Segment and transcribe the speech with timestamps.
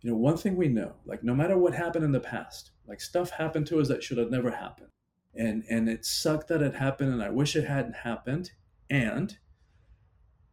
[0.00, 3.00] you know, one thing we know, like no matter what happened in the past, like
[3.00, 4.90] stuff happened to us that should have never happened.
[5.34, 8.52] And and it sucked that it happened and I wish it hadn't happened.
[8.90, 9.36] And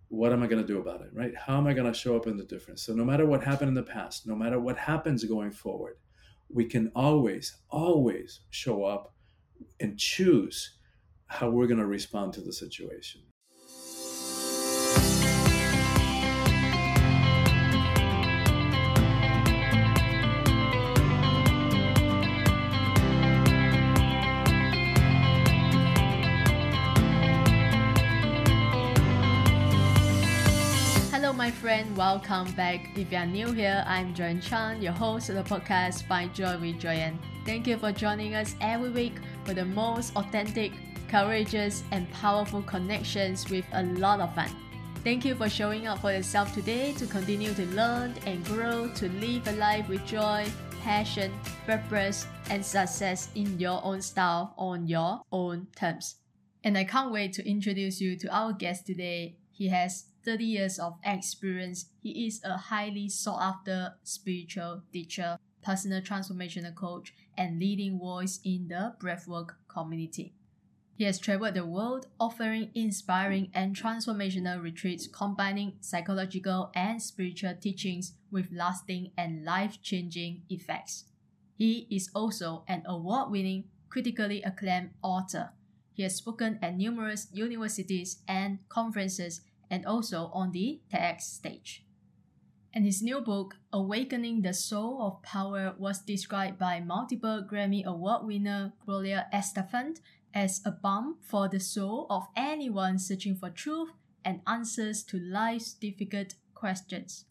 [0.10, 1.36] what am I going to do about it, right?
[1.36, 2.84] How am I going to show up in the difference?
[2.84, 5.98] So no matter what happened in the past, no matter what happens going forward,
[6.50, 9.14] we can always, always show up
[9.80, 10.78] and choose
[11.28, 13.22] how we're going to respond to the situation.
[31.66, 31.98] Friend.
[31.98, 32.96] Welcome back.
[32.96, 36.60] If you are new here, I'm Joyan Chan, your host of the podcast Find Joy
[36.60, 37.18] with Joyan.
[37.44, 39.14] Thank you for joining us every week
[39.46, 40.74] for the most authentic,
[41.10, 44.52] courageous, and powerful connections with a lot of fun.
[45.04, 49.10] Thank you for showing up for yourself today to continue to learn and grow to
[49.14, 50.46] live a life with joy,
[50.84, 51.34] passion,
[51.66, 56.18] purpose, and success in your own style on your own terms.
[56.64, 59.38] And I can't wait to introduce you to our guest today.
[59.52, 66.02] He has 30 years of experience, he is a highly sought after spiritual teacher, personal
[66.02, 70.34] transformational coach, and leading voice in the breathwork community.
[70.98, 78.14] He has traveled the world offering inspiring and transformational retreats combining psychological and spiritual teachings
[78.32, 81.04] with lasting and life changing effects.
[81.58, 85.52] He is also an award winning, critically acclaimed author.
[85.94, 89.42] He has spoken at numerous universities and conferences
[89.76, 91.84] and also on the TEDx stage.
[92.74, 98.26] And his new book, Awakening the Soul of Power, was described by multiple Grammy Award
[98.26, 99.98] winner Gloria Estefan
[100.34, 103.90] as a balm for the soul of anyone searching for truth
[104.24, 107.26] and answers to life's difficult questions,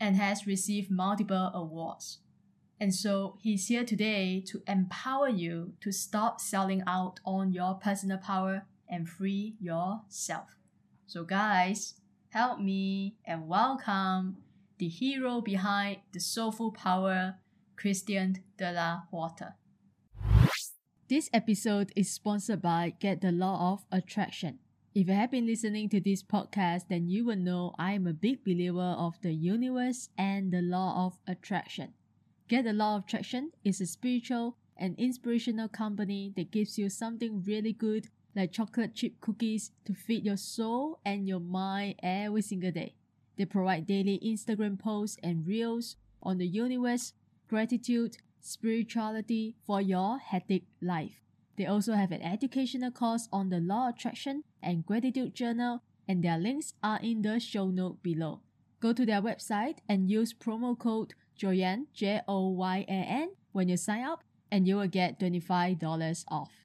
[0.00, 2.18] and has received multiple awards.
[2.80, 8.18] And so he's here today to empower you to stop selling out on your personal
[8.18, 10.58] power and free yourself.
[11.06, 11.94] So, guys,
[12.30, 14.38] help me and welcome
[14.78, 17.36] the hero behind the soulful power,
[17.76, 19.54] Christian de la Huerta.
[21.08, 24.60] This episode is sponsored by Get the Law of Attraction.
[24.94, 28.14] If you have been listening to this podcast, then you will know I am a
[28.14, 31.92] big believer of the universe and the law of attraction.
[32.48, 37.42] Get the Law of Attraction is a spiritual and inspirational company that gives you something
[37.46, 42.70] really good like chocolate chip cookies to feed your soul and your mind every single
[42.72, 42.94] day.
[43.36, 47.12] They provide daily Instagram posts and reels on the universe,
[47.48, 51.20] gratitude, spirituality for your hectic life.
[51.56, 56.22] They also have an educational course on the law of attraction and gratitude journal, and
[56.22, 58.40] their links are in the show note below.
[58.80, 63.68] Go to their website and use promo code Joyan J O Y A N when
[63.68, 66.63] you sign up, and you will get $25 off.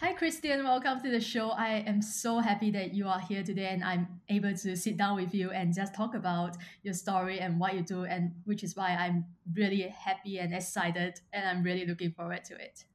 [0.00, 0.64] Hi, Christian.
[0.64, 1.50] Welcome to the show.
[1.50, 5.16] I am so happy that you are here today and I'm able to sit down
[5.16, 8.74] with you and just talk about your story and what you do, and which is
[8.74, 12.86] why I'm really happy and excited and I'm really looking forward to it.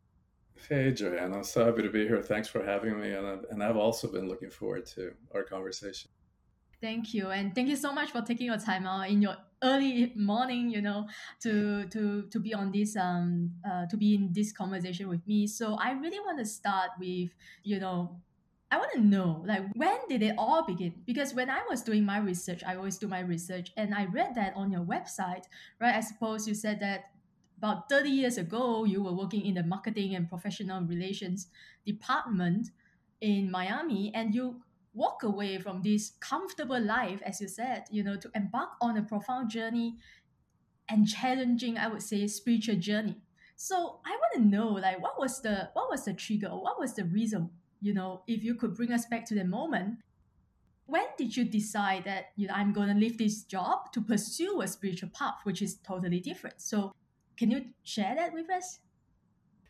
[0.68, 1.44] Hey, Joanna.
[1.44, 2.24] So happy to be here.
[2.24, 3.12] Thanks for having me.
[3.12, 6.10] And I've, and I've also been looking forward to our conversation.
[6.81, 10.12] Thank you, and thank you so much for taking your time out in your early
[10.16, 11.08] morning, you know,
[11.41, 15.47] to to to be on this um uh, to be in this conversation with me.
[15.47, 17.30] So I really want to start with
[17.64, 18.19] you know
[18.72, 20.94] I want to know like when did it all begin?
[21.06, 24.35] Because when I was doing my research, I always do my research, and I read
[24.35, 25.46] that on your website,
[25.80, 25.96] right?
[25.96, 27.06] I suppose you said that
[27.58, 31.47] about 30 years ago you were working in the marketing and professional relations
[31.85, 32.69] department
[33.22, 34.62] in Miami, and you
[34.96, 39.04] walk away from this comfortable life, as you said, you know, to embark on a
[39.04, 39.98] profound journey
[40.90, 43.18] and challenging, I would say, spiritual journey.
[43.58, 46.96] So I want to know, like, what was the what was the trigger, what was
[46.96, 47.50] the reason?
[47.82, 50.00] You know, if you could bring us back to the moment,
[50.86, 54.62] when did you decide that you know I'm going to leave this job to pursue
[54.62, 56.62] a spiritual path, which is totally different?
[56.62, 56.94] So,
[57.38, 58.80] can you share that with us?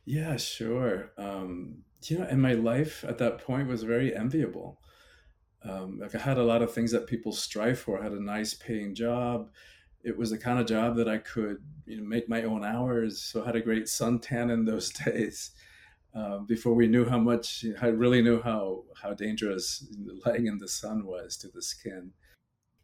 [0.06, 1.12] Yeah, sure.
[1.18, 4.80] Um, you know, and my life at that point was very enviable
[5.67, 8.00] um, like I had a lot of things that people strive for.
[8.00, 9.50] I had a nice paying job.
[10.03, 13.21] It was the kind of job that I could you know, make my own hours.
[13.21, 15.51] So I had a great suntan in those days.
[16.13, 19.85] Um, before we knew how much, I really knew how how dangerous
[20.25, 22.11] lying in the sun was to the skin.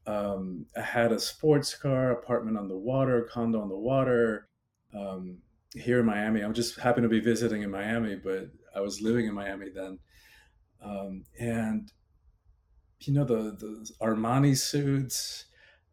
[0.08, 4.50] Um, I had a sports car, apartment on the water, condo on the water.
[4.94, 5.38] Um,
[5.76, 9.28] here in Miami, I'm just happened to be visiting in Miami, but I was living
[9.28, 10.00] in Miami then,
[10.84, 11.90] um, and
[13.08, 15.46] you know the the Armani suits,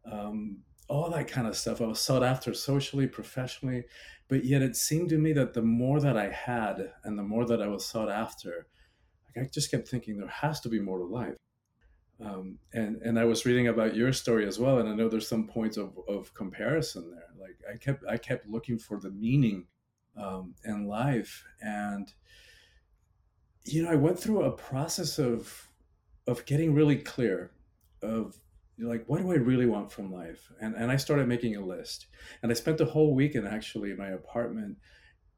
[0.09, 1.81] um, all that kind of stuff.
[1.81, 3.85] I was sought after socially, professionally,
[4.27, 7.45] but yet it seemed to me that the more that I had and the more
[7.45, 8.67] that I was sought after,
[9.35, 11.35] like I just kept thinking there has to be more to life.
[12.23, 15.27] Um, and and I was reading about your story as well, and I know there's
[15.27, 17.29] some points of, of comparison there.
[17.39, 19.67] Like I kept I kept looking for the meaning
[20.17, 22.11] um, in life, and
[23.63, 25.68] you know I went through a process of
[26.29, 27.51] of getting really clear
[28.01, 28.39] of
[28.77, 32.07] like what do I really want from life, and and I started making a list,
[32.41, 34.77] and I spent the whole weekend actually in my apartment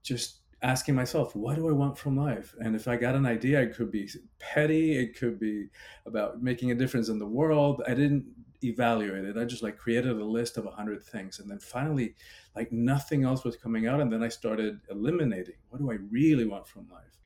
[0.04, 2.54] just asking myself, what do I want from life?
[2.60, 4.08] And if I got an idea, it could be
[4.40, 5.70] petty, it could be
[6.06, 7.82] about making a difference in the world.
[7.88, 8.26] I didn't
[8.64, 9.38] evaluate it.
[9.38, 11.40] I just like created a list of a hundred things.
[11.40, 12.16] And then finally,
[12.56, 14.02] like nothing else was coming out.
[14.02, 17.20] And then I started eliminating what do I really want from life?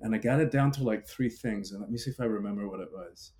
[0.00, 1.72] And I got it down to like three things.
[1.72, 3.32] And let me see if I remember what it was.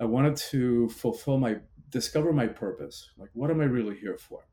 [0.00, 1.56] I wanted to fulfill my,
[1.90, 3.10] discover my purpose.
[3.18, 4.44] Like, what am I really here for?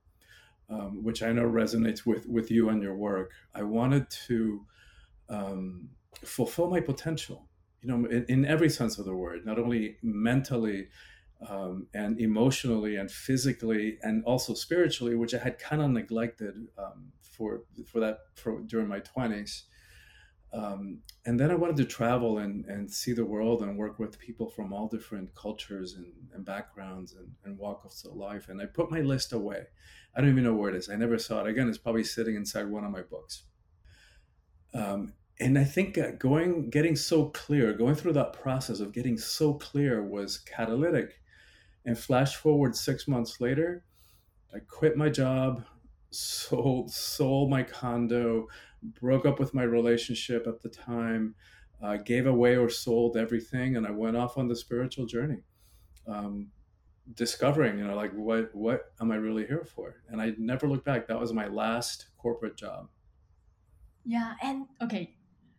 [0.70, 3.32] um, which I know resonates with with you and your work.
[3.54, 4.66] I wanted to
[5.30, 5.90] um,
[6.24, 7.48] fulfill my potential,
[7.82, 10.88] you know, in, in, every sense of the word, not only mentally
[11.48, 17.12] um, and emotionally and physically and also spiritually, which I had kind of neglected um,
[17.22, 19.64] for for that for during my twenties.
[20.56, 24.18] Um, and then I wanted to travel and, and see the world and work with
[24.18, 28.48] people from all different cultures and, and backgrounds and, and walks of life.
[28.48, 29.64] And I put my list away.
[30.16, 30.90] I don't even know where it is.
[30.90, 31.50] I never saw it.
[31.50, 33.44] Again, it's probably sitting inside one of my books.
[34.74, 39.18] Um, and I think uh, going, getting so clear, going through that process of getting
[39.18, 41.20] so clear was catalytic.
[41.84, 43.84] And flash forward six months later,
[44.54, 45.66] I quit my job,
[46.12, 48.48] sold sold my condo,
[49.00, 51.36] broke up with my relationship at the time,
[51.82, 55.44] uh, gave away or sold everything, and I went off on the spiritual journey,
[56.08, 56.48] um,
[57.14, 60.02] discovering, you know, like what what am I really here for?
[60.10, 61.08] And I never looked back.
[61.08, 62.90] That was my last corporate job.
[64.06, 65.16] Yeah, and okay.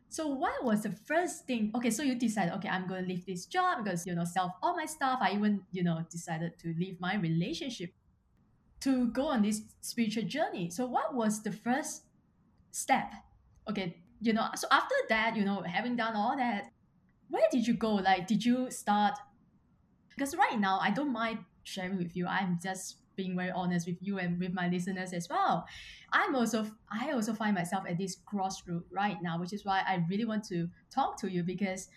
[0.08, 1.72] So what was the first thing?
[1.74, 4.56] Okay, so you decided, okay, I'm going to leave this job because you know sell
[4.62, 5.18] all my stuff.
[5.20, 7.90] I even you know decided to leave my relationship
[8.80, 10.70] to go on this spiritual journey.
[10.70, 12.04] So what was the first
[12.76, 13.12] step.
[13.68, 16.70] Okay you know so after that you know having done all that
[17.28, 17.94] where did you go?
[17.94, 19.18] Like did you start?
[20.10, 22.26] Because right now i don't mind sharing with you.
[22.26, 25.66] I'm just being very honest with you and with my listeners as well.
[26.12, 30.02] I'm also i also find myself at this crossroad right now which is why i
[30.08, 31.88] really want to talk to you because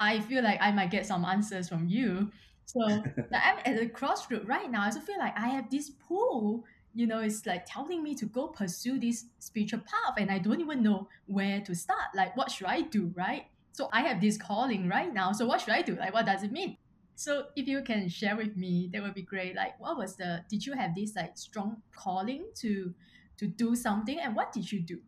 [0.00, 2.30] i feel like i might get some answers from you.
[2.66, 4.82] So i'm at a crossroad right now.
[4.82, 6.64] I also feel like i have this pull
[6.94, 10.60] you know, it's like telling me to go pursue this spiritual path and I don't
[10.60, 12.14] even know where to start.
[12.14, 13.46] Like, what should I do, right?
[13.72, 15.32] So I have this calling right now.
[15.32, 15.94] So what should I do?
[15.96, 16.76] Like, what does it mean?
[17.14, 19.56] So if you can share with me, that would be great.
[19.56, 20.44] Like, what was the?
[20.48, 22.94] Did you have this like strong calling to
[23.38, 25.00] to do something, and what did you do?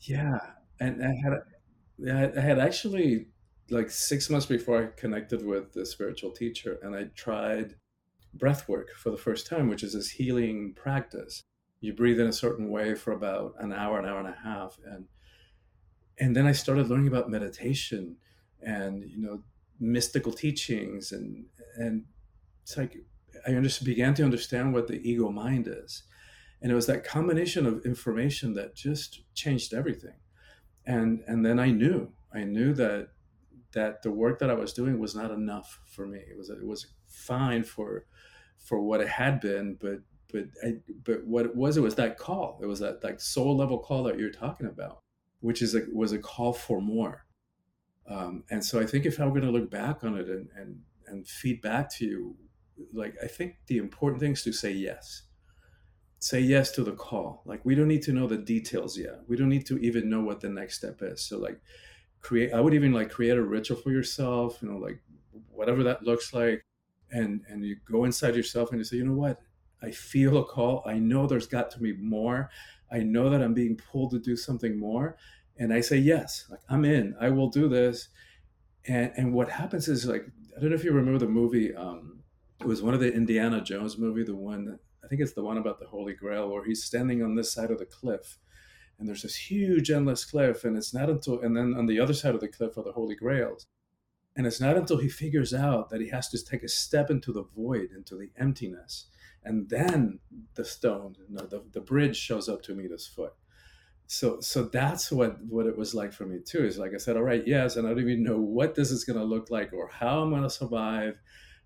[0.00, 0.38] Yeah,
[0.80, 3.28] and I had I had actually
[3.70, 7.76] like six months before I connected with the spiritual teacher, and I tried
[8.34, 11.42] breath work for the first time, which is this healing practice.
[11.80, 14.78] You breathe in a certain way for about an hour, an hour and a half,
[14.84, 15.06] and
[16.18, 18.16] and then I started learning about meditation
[18.60, 19.42] and you know
[19.80, 21.46] mystical teachings and
[21.76, 22.04] and
[22.62, 22.96] it's like
[23.46, 26.04] I just began to understand what the ego mind is,
[26.60, 30.14] and it was that combination of information that just changed everything,
[30.86, 33.08] and and then I knew I knew that
[33.72, 36.18] that the work that I was doing was not enough for me.
[36.18, 38.06] It was it was fine for
[38.58, 40.00] for what it had been, but
[40.32, 42.58] but I, but what it was, it was that call.
[42.62, 45.00] It was that like soul level call that you're talking about,
[45.40, 47.26] which is a, was a call for more.
[48.08, 50.80] Um, and so I think if I'm going to look back on it and, and
[51.06, 52.36] and feed back to you,
[52.92, 55.22] like I think the important thing is to say yes.
[56.18, 57.42] Say yes to the call.
[57.44, 59.20] Like we don't need to know the details yet.
[59.28, 61.20] We don't need to even know what the next step is.
[61.20, 61.60] So like
[62.20, 62.54] create.
[62.54, 64.62] I would even like create a ritual for yourself.
[64.62, 65.02] You know, like
[65.50, 66.62] whatever that looks like
[67.12, 69.40] and and you go inside yourself and you say you know what?
[69.82, 70.82] I feel a call.
[70.86, 72.50] I know there's got to be more.
[72.90, 75.16] I know that i'm being pulled to do something more.
[75.58, 77.14] And i say yes like i'm in.
[77.20, 78.08] I will do this.
[78.86, 80.26] And and what happens is like
[80.56, 82.20] i don't know if you remember the movie um
[82.60, 85.56] it was one of the indiana jones movie the one i think it's the one
[85.56, 88.38] about the holy grail where he's standing on this side of the cliff
[88.98, 92.14] and there's this huge endless cliff and it's not until and then on the other
[92.14, 93.66] side of the cliff are the holy grails
[94.36, 97.32] and it's not until he figures out that he has to take a step into
[97.32, 99.06] the void, into the emptiness,
[99.44, 100.20] and then
[100.54, 103.34] the stone, you know, the, the bridge shows up to meet his foot.
[104.06, 106.64] So, so that's what what it was like for me too.
[106.64, 109.04] Is like I said, all right, yes, and I don't even know what this is
[109.04, 111.14] going to look like or how I'm going to survive,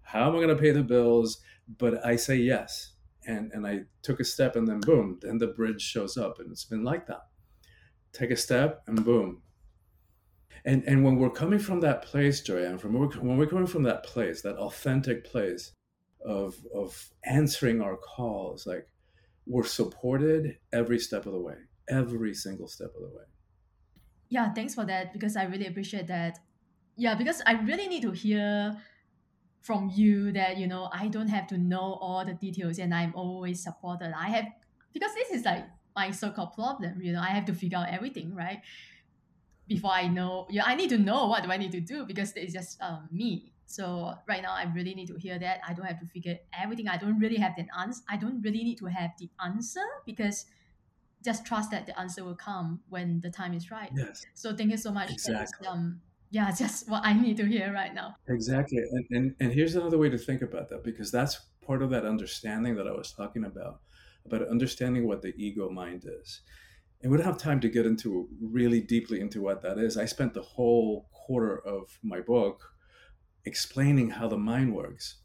[0.02, 1.40] how am I going to pay the bills,
[1.78, 2.92] but I say yes,
[3.26, 6.50] and and I took a step and then boom, then the bridge shows up and
[6.52, 7.26] it's been like that.
[8.12, 9.42] Take a step and boom.
[10.66, 14.02] And and when we're coming from that place, Joyan, from when we're coming from that
[14.02, 15.73] place, that authentic place
[16.25, 18.88] of of answering our calls, like
[19.46, 21.54] we're supported every step of the way,
[21.88, 23.25] every single step of the way.
[24.28, 26.40] Yeah, thanks for that because I really appreciate that.
[26.96, 28.76] Yeah, because I really need to hear
[29.62, 33.14] from you that you know I don't have to know all the details and I'm
[33.14, 34.12] always supported.
[34.16, 34.46] I have
[34.92, 37.00] because this is like my so-called problem.
[37.00, 38.62] You know, I have to figure out everything right
[39.68, 40.46] before I know.
[40.50, 43.08] Yeah, I need to know what do I need to do because it's just um,
[43.11, 43.52] me.
[43.66, 45.61] So right now, I really need to hear that.
[45.66, 46.88] I don't have to figure everything.
[46.88, 48.02] I don't really have the answer.
[48.08, 50.46] I don't really need to have the answer because
[51.25, 53.90] just trust that the answer will come when the time is right.
[53.94, 54.25] Yes.
[54.35, 55.11] So thank you so much.
[55.11, 55.66] Exactly.
[55.66, 58.16] um, yeah, just what I need to hear right now.
[58.28, 58.78] Exactly.
[58.78, 62.04] And, and, and here's another way to think about that because that's part of that
[62.04, 63.80] understanding that I was talking about,
[64.25, 66.42] about understanding what the ego mind is.
[67.03, 69.97] And we don't have time to get into really deeply into what that is.
[69.97, 72.73] I spent the whole quarter of my book
[73.45, 75.19] explaining how the mind works.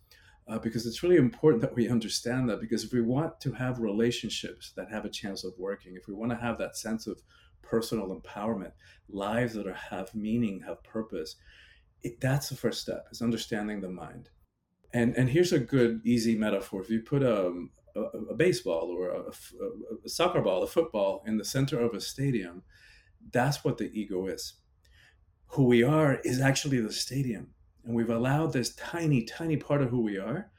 [0.48, 3.80] Uh, because it's really important that we understand that because if we want to have
[3.80, 7.22] relationships that have a chance of working if we want to have that sense of
[7.72, 8.74] personal empowerment,
[9.10, 11.36] lives that are, have meaning, have purpose.
[12.04, 14.30] It, that's the first step is understanding the mind.
[14.94, 16.82] And and here's a good easy metaphor.
[16.82, 19.32] If you put a, a, a baseball or a,
[20.06, 22.64] a soccer ball, a football in the center of a stadium,
[23.32, 24.56] that's what the ego is.
[25.48, 27.54] Who we are is actually the stadium.
[27.86, 30.52] And we've allowed this tiny, tiny part of who we are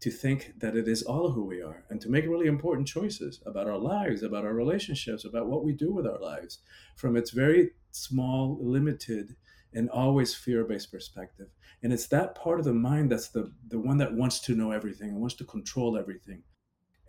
[0.00, 3.40] to think that it is all who we are and to make really important choices
[3.44, 6.60] about our lives, about our relationships, about what we do with our lives
[6.96, 9.36] from its very small, limited,
[9.74, 11.48] and always fear based perspective.
[11.82, 14.72] And it's that part of the mind that's the, the one that wants to know
[14.72, 16.42] everything and wants to control everything.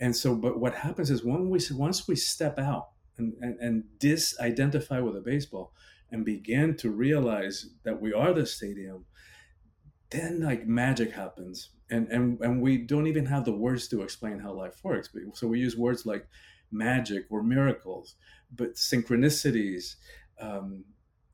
[0.02, 3.84] And so, but what happens is when we, once we step out and, and, and
[4.00, 5.74] disidentify with a baseball
[6.12, 9.06] and begin to realize that we are the stadium,
[10.10, 11.70] then like magic happens.
[11.90, 15.10] And and and we don't even have the words to explain how life works.
[15.34, 16.28] So we use words like
[16.72, 18.16] magic or miracles
[18.52, 19.96] but synchronicities
[20.40, 20.84] um,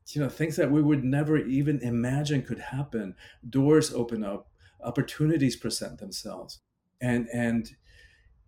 [0.08, 3.14] you know things that we would never even imagine could happen.
[3.48, 4.48] Doors open up
[4.82, 6.60] opportunities present themselves.
[7.00, 7.68] And and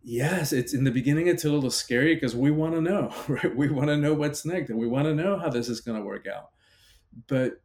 [0.02, 3.54] yes it's in the beginning it's a little scary because we want to know right
[3.56, 5.98] we want to know what's next and we want to know how this is going
[5.98, 6.50] to work out
[7.26, 7.60] but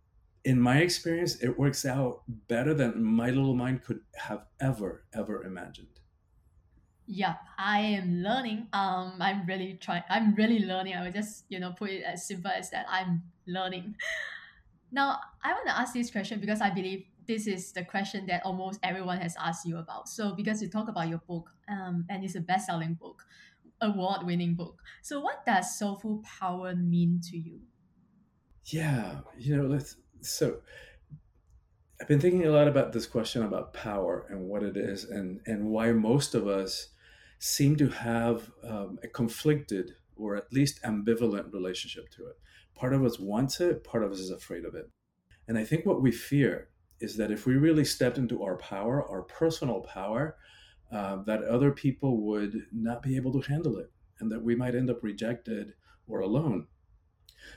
[0.45, 5.43] in my experience, it works out better than my little mind could have ever, ever
[5.43, 5.99] imagined.
[7.07, 8.67] Yeah, I am learning.
[8.71, 10.03] Um, I'm really trying.
[10.09, 10.93] I'm really learning.
[10.95, 12.85] I will just you know put it as simple as that.
[12.89, 13.95] I'm learning.
[14.91, 18.41] Now, I want to ask this question because I believe this is the question that
[18.45, 20.07] almost everyone has asked you about.
[20.09, 23.23] So, because you talk about your book, um, and it's a best-selling book,
[23.81, 24.81] award-winning book.
[25.01, 27.59] So, what does soulful power mean to you?
[28.65, 30.61] Yeah, you know, let's so
[32.01, 35.41] I've been thinking a lot about this question about power and what it is, and
[35.45, 36.89] and why most of us
[37.39, 42.37] seem to have um, a conflicted or at least ambivalent relationship to it.
[42.73, 44.89] Part of us wants it, part of us is afraid of it.
[45.47, 49.07] And I think what we fear is that if we really stepped into our power,
[49.09, 50.37] our personal power,
[50.91, 54.75] uh, that other people would not be able to handle it and that we might
[54.75, 55.73] end up rejected
[56.07, 56.67] or alone.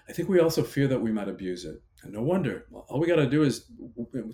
[0.09, 1.83] I think we also fear that we might abuse it.
[2.03, 2.67] And no wonder.
[2.73, 3.67] All we got to do is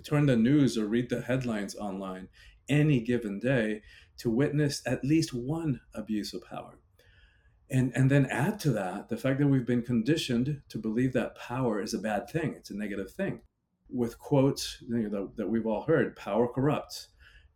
[0.03, 2.27] turn the news or read the headlines online
[2.67, 3.81] any given day
[4.17, 6.79] to witness at least one abuse of power.
[7.69, 11.35] And, and then add to that the fact that we've been conditioned to believe that
[11.35, 13.41] power is a bad thing, it's a negative thing.
[13.89, 17.09] With quotes you know, that, that we've all heard power corrupts,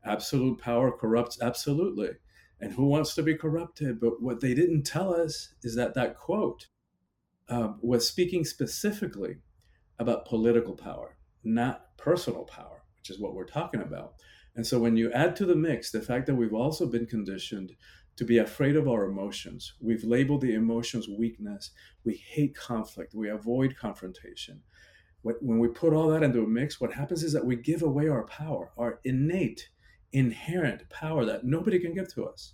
[0.05, 2.11] absolute power corrupts absolutely.
[2.61, 3.99] And who wants to be corrupted?
[3.99, 6.67] But what they didn't tell us is that that quote
[7.47, 9.37] uh, was speaking specifically
[9.97, 14.13] about political power, not personal power, which is what we're talking about.
[14.55, 17.73] And so when you add to the mix the fact that we've also been conditioned
[18.17, 21.71] to be afraid of our emotions, we've labeled the emotions weakness,
[22.03, 24.61] we hate conflict, we avoid confrontation.
[25.21, 28.07] When we put all that into a mix, what happens is that we give away
[28.07, 29.69] our power, our innate,
[30.13, 32.53] inherent power that nobody can give to us,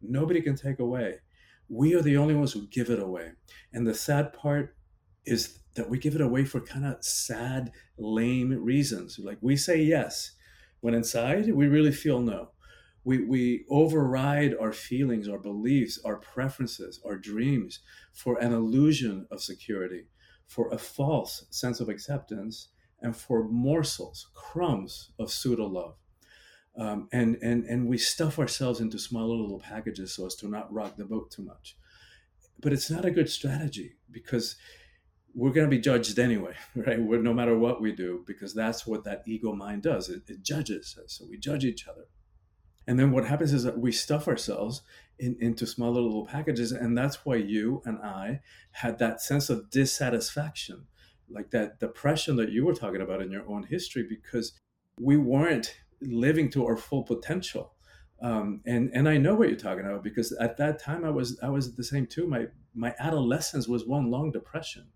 [0.00, 1.16] nobody can take away.
[1.68, 3.32] We are the only ones who give it away.
[3.72, 4.76] And the sad part
[5.24, 9.18] is that we give it away for kind of sad, lame reasons.
[9.18, 10.32] Like we say yes,
[10.80, 12.50] when inside we really feel no.
[13.04, 17.80] We, we override our feelings, our beliefs, our preferences, our dreams
[18.12, 20.06] for an illusion of security,
[20.46, 22.68] for a false sense of acceptance,
[23.00, 25.96] and for morsels, crumbs of pseudo love.
[26.78, 30.72] Um, and and and we stuff ourselves into smaller little packages so as to not
[30.72, 31.76] rock the boat too much.
[32.60, 34.56] But it's not a good strategy because
[35.34, 37.00] we're going to be judged anyway, right?
[37.00, 40.08] We're, no matter what we do, because that's what that ego mind does.
[40.08, 41.12] It, it judges us.
[41.12, 42.06] So we judge each other.
[42.86, 44.82] And then what happens is that we stuff ourselves
[45.18, 46.72] in, into smaller little packages.
[46.72, 48.40] And that's why you and I
[48.72, 50.86] had that sense of dissatisfaction,
[51.28, 54.58] like that depression that you were talking about in your own history, because
[55.00, 57.74] we weren't living to our full potential.
[58.22, 61.38] Um, and and I know what you're talking about because at that time I was
[61.42, 62.26] I was the same too.
[62.26, 64.86] My my adolescence was one long depression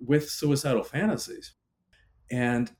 [0.00, 1.54] with suicidal fantasies.
[2.30, 2.70] And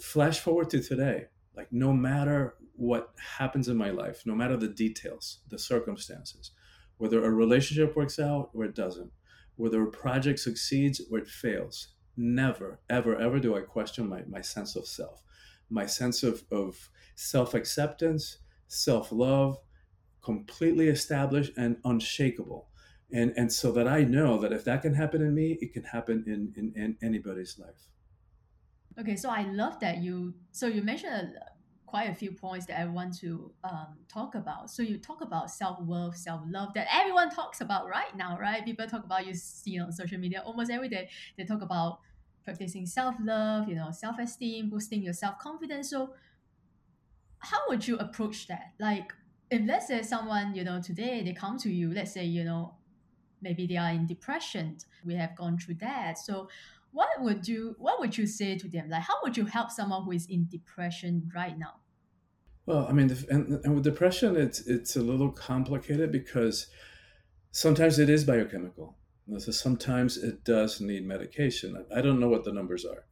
[0.00, 4.68] flash forward to today, like no matter what happens in my life, no matter the
[4.68, 6.52] details, the circumstances,
[6.96, 9.10] whether a relationship works out or it doesn't,
[9.56, 14.40] whether a project succeeds or it fails, never, ever, ever do I question my, my
[14.40, 15.24] sense of self,
[15.68, 19.58] my sense of, of self acceptance, self love,
[20.22, 22.68] completely established and unshakable.
[23.12, 25.84] And and so that i know that if that can happen in me it can
[25.84, 27.88] happen in in, in anybody's life.
[29.00, 31.32] Okay so i love that you so you mentioned
[31.88, 34.70] quite a few points that i want to um, talk about.
[34.70, 38.64] So you talk about self-worth self-love that everyone talks about right now right?
[38.64, 41.08] People talk about you see on social media almost every day.
[41.36, 42.00] They talk about
[42.44, 45.90] practicing self-love you know self-esteem boosting your self-confidence.
[45.90, 46.14] So
[47.38, 48.72] how would you approach that?
[48.78, 49.12] Like
[49.50, 52.74] if let's say someone you know today they come to you let's say you know
[53.40, 56.18] maybe they are in depression we have gone through that.
[56.18, 56.48] So
[56.92, 58.90] what would you what would you say to them?
[58.90, 61.74] Like how would you help someone who is in depression right now?
[62.66, 66.66] Well i mean and, and with depression it's it's a little complicated because
[67.50, 68.96] sometimes it is biochemical.
[69.38, 71.84] So sometimes it does need medication.
[71.94, 73.04] I don't know what the numbers are.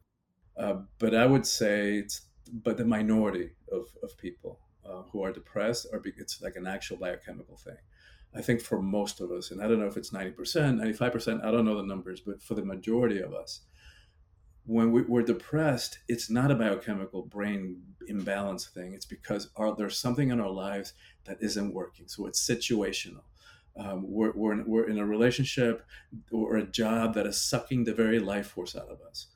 [0.57, 5.31] Uh, but i would say it's but the minority of, of people uh, who are
[5.31, 7.77] depressed are it's like an actual biochemical thing.
[8.35, 11.51] I think for most of us, and I don't know if it's 90%, 95%, I
[11.51, 13.61] don't know the numbers, but for the majority of us,
[14.67, 18.93] when we, are depressed, it's not a biochemical brain imbalance thing.
[18.93, 20.93] It's because our, there's something in our lives
[21.25, 22.07] that isn't working.
[22.07, 23.23] So it's situational.
[23.77, 25.85] Um, we're, we're, in, we're in a relationship
[26.31, 29.27] or a job that is sucking the very life force out of us.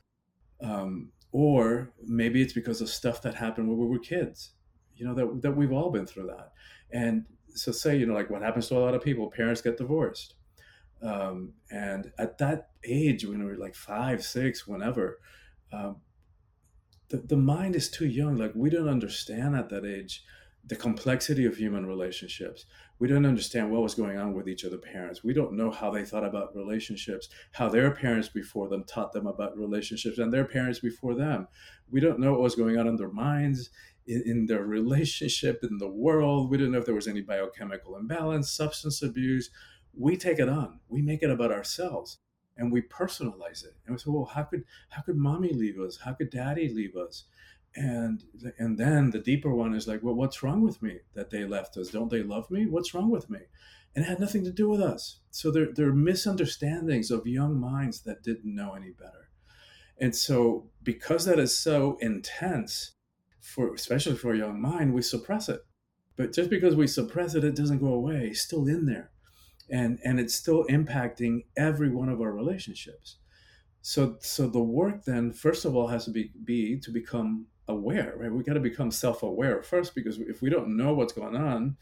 [0.61, 4.51] Um, or maybe it's because of stuff that happened when we were kids,
[4.95, 6.51] you know, that, that we've all been through that.
[6.91, 9.77] And so say you know like what happens to a lot of people parents get
[9.77, 10.35] divorced
[11.01, 15.19] um, and at that age when we're like five six whenever
[15.71, 15.97] um,
[17.09, 20.23] the, the mind is too young like we don't understand at that age
[20.65, 22.65] the complexity of human relationships
[22.99, 25.71] we don't understand what was going on with each of the parents we don't know
[25.71, 30.31] how they thought about relationships how their parents before them taught them about relationships and
[30.31, 31.47] their parents before them
[31.89, 33.71] we don't know what was going on in their minds
[34.07, 36.49] in, in their relationship in the world.
[36.49, 39.49] We didn't know if there was any biochemical imbalance, substance abuse.
[39.97, 40.79] We take it on.
[40.87, 42.19] We make it about ourselves
[42.57, 43.75] and we personalize it.
[43.85, 45.99] And we say, well, how could how could mommy leave us?
[46.03, 47.25] How could daddy leave us?
[47.75, 48.23] And
[48.57, 51.77] and then the deeper one is like, well, what's wrong with me that they left
[51.77, 51.89] us?
[51.89, 52.65] Don't they love me?
[52.65, 53.39] What's wrong with me?
[53.95, 55.19] And it had nothing to do with us.
[55.31, 59.29] So there are misunderstandings of young minds that didn't know any better.
[59.99, 62.93] And so because that is so intense,
[63.39, 65.61] for especially for a young mind, we suppress it.
[66.15, 68.27] But just because we suppress it, it doesn't go away.
[68.27, 69.11] It's still in there.
[69.71, 73.17] And and it's still impacting every one of our relationships.
[73.81, 78.13] So so the work then, first of all, has to be be to become aware,
[78.17, 78.31] right?
[78.31, 81.77] We got to become self-aware first because if we don't know what's going on,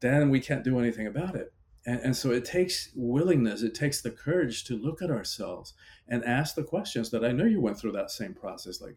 [0.00, 1.52] then we can't do anything about it.
[1.86, 5.72] And, and, so it takes willingness, it takes the courage to look at ourselves
[6.08, 8.80] and ask the questions that I know you went through that same process.
[8.80, 8.96] Like,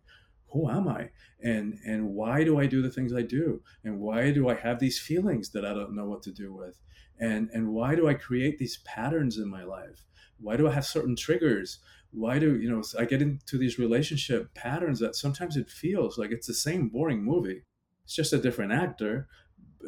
[0.51, 1.09] who am I?
[1.41, 3.61] And and why do I do the things I do?
[3.83, 6.79] And why do I have these feelings that I don't know what to do with?
[7.19, 10.05] And and why do I create these patterns in my life?
[10.39, 11.79] Why do I have certain triggers?
[12.11, 16.31] Why do you know I get into these relationship patterns that sometimes it feels like
[16.31, 17.63] it's the same boring movie.
[18.03, 19.27] It's just a different actor,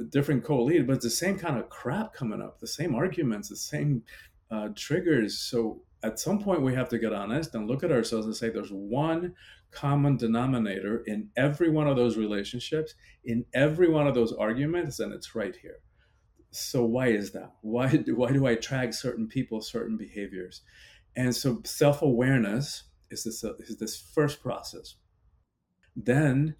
[0.09, 3.55] different co-lead, but it's the same kind of crap coming up, the same arguments, the
[3.55, 4.03] same
[4.51, 5.39] uh, triggers.
[5.39, 8.49] So at some point we have to get honest and look at ourselves and say
[8.49, 9.33] there's one
[9.71, 15.13] common denominator in every one of those relationships, in every one of those arguments, and
[15.13, 15.77] it's right here.
[16.51, 17.53] So why is that?
[17.61, 20.61] Why why do I attract certain people, certain behaviors?
[21.15, 24.95] And so self-awareness is this uh, is this first process.
[25.95, 26.55] Then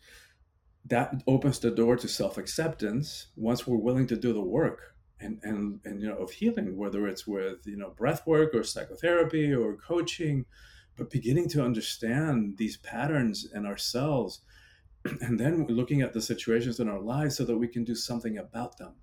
[0.86, 5.80] that opens the door to self-acceptance once we're willing to do the work and and
[5.86, 9.76] and you know of healing whether it's with you know breath work or psychotherapy or
[9.76, 10.46] coaching
[10.98, 14.42] but beginning to understand these patterns in ourselves
[15.22, 18.38] and then looking at the situations in our lives so that we can do something
[18.38, 18.94] about them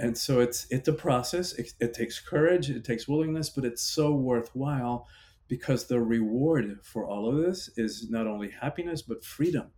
[0.00, 1.52] and so it's it's a process.
[1.52, 5.06] It, it, takes courage it takes willingness but it's so worthwhile
[5.48, 9.70] because the reward for all of this is not only happiness but freedom.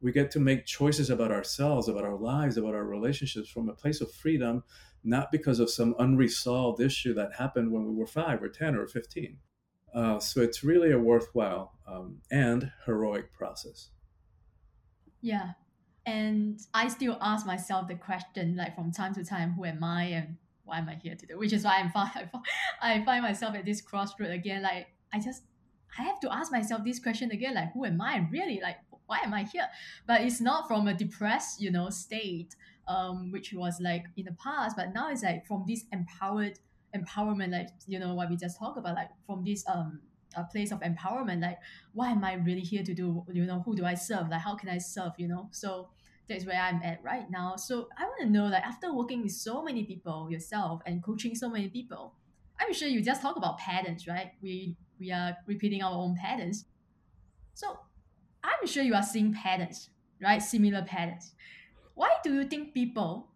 [0.00, 3.74] We get to make choices about ourselves about our lives about our relationships from a
[3.74, 4.64] place of freedom
[5.04, 8.86] not because of some unresolved issue that happened when we were five or ten or
[8.86, 9.38] 15
[9.94, 13.90] uh, so it's really a worthwhile um, and heroic process.
[15.20, 15.52] Yeah
[16.08, 20.04] and I still ask myself the question, like from time to time, who am I
[20.04, 21.34] and why am I here today?
[21.34, 22.30] Which is why I'm fine.
[22.82, 24.62] I find myself at this crossroad again.
[24.62, 25.42] Like I just,
[25.98, 27.54] I have to ask myself this question again.
[27.54, 28.58] Like who am I really?
[28.62, 29.68] Like why am I here?
[30.06, 34.36] But it's not from a depressed, you know, state, um, which was like in the
[34.42, 34.76] past.
[34.76, 36.58] But now it's like from this empowered
[36.96, 40.00] empowerment, like you know what we just talked about, like from this um
[40.36, 41.58] a place of empowerment like
[41.94, 44.54] what am i really here to do you know who do i serve like how
[44.54, 45.88] can i serve you know so
[46.28, 47.56] that's where I'm at right now.
[47.56, 51.34] So I want to know, like, after working with so many people yourself and coaching
[51.34, 52.14] so many people,
[52.60, 54.32] I'm sure you just talk about patterns, right?
[54.42, 56.64] We we are repeating our own patterns.
[57.54, 57.78] So
[58.42, 60.42] I'm sure you are seeing patterns, right?
[60.42, 61.34] Similar patterns.
[61.94, 63.28] Why do you think people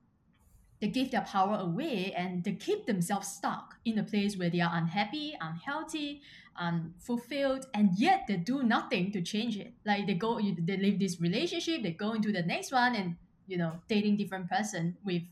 [0.80, 4.60] they give their power away and they keep themselves stuck in a place where they
[4.60, 6.22] are unhappy, unhealthy,
[6.56, 9.72] unfulfilled, and yet they do nothing to change it.
[9.84, 13.58] Like they go, they leave this relationship, they go into the next one, and you
[13.58, 15.22] know, dating different person with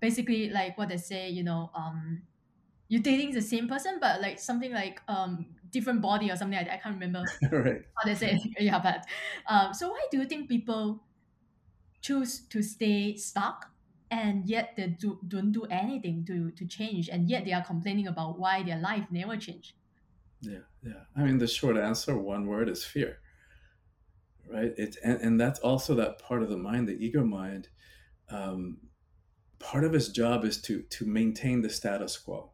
[0.00, 2.22] basically like what they say, you know, um,
[2.88, 6.66] you're dating the same person, but like something like um different body or something like
[6.66, 6.74] that.
[6.74, 7.82] I can't remember right.
[7.96, 8.32] how they say.
[8.32, 8.42] It.
[8.62, 9.06] yeah, but
[9.46, 11.02] um, so why do you think people
[12.00, 13.70] choose to stay stuck
[14.10, 18.08] and yet they do, don't do anything to, to change and yet they are complaining
[18.08, 19.74] about why their life never changed
[20.40, 21.04] yeah yeah.
[21.16, 23.18] I mean the short answer one word is fear
[24.50, 24.72] right?
[24.76, 27.68] It and, and that's also that part of the mind the ego mind.
[28.28, 28.78] Um,
[29.58, 32.50] part of his job is to to maintain the status quo.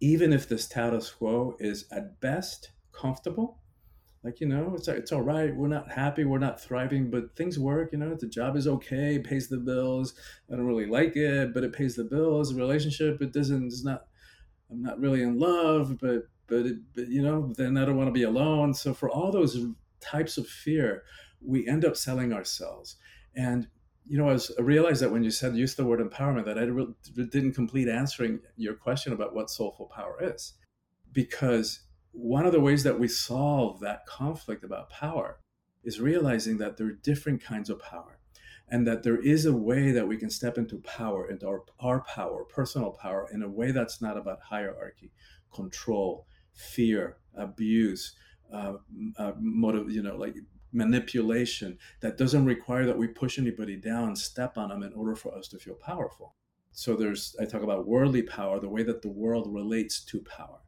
[0.00, 3.58] Even if the status quo is at best comfortable
[4.22, 7.58] like you know it's it's all right we're not happy we're not thriving but things
[7.58, 10.14] work you know the job is okay pays the bills
[10.50, 13.82] i don't really like it but it pays the bills the relationship it doesn't it's
[13.82, 14.04] not
[14.70, 18.12] i'm not really in love but but, but you know then i don't want to
[18.12, 18.74] be alone.
[18.74, 19.58] So for all those
[20.00, 21.02] types of fear
[21.40, 22.96] we end up selling ourselves.
[23.36, 23.68] And
[24.06, 26.58] you know, I, was, I realized that when you said use the word empowerment, that
[26.58, 30.54] I re- didn't complete answering your question about what soulful power is,
[31.12, 31.80] because
[32.12, 35.40] one of the ways that we solve that conflict about power
[35.82, 38.18] is realizing that there are different kinds of power
[38.68, 42.00] and that there is a way that we can step into power into our, our
[42.00, 45.10] power personal power in a way that's not about hierarchy
[45.52, 48.14] control fear abuse
[48.52, 48.74] uh,
[49.18, 50.36] uh, motive you know like
[50.72, 55.34] manipulation that doesn't require that we push anybody down step on them in order for
[55.36, 56.34] us to feel powerful
[56.72, 60.64] so there's i talk about worldly power the way that the world relates to power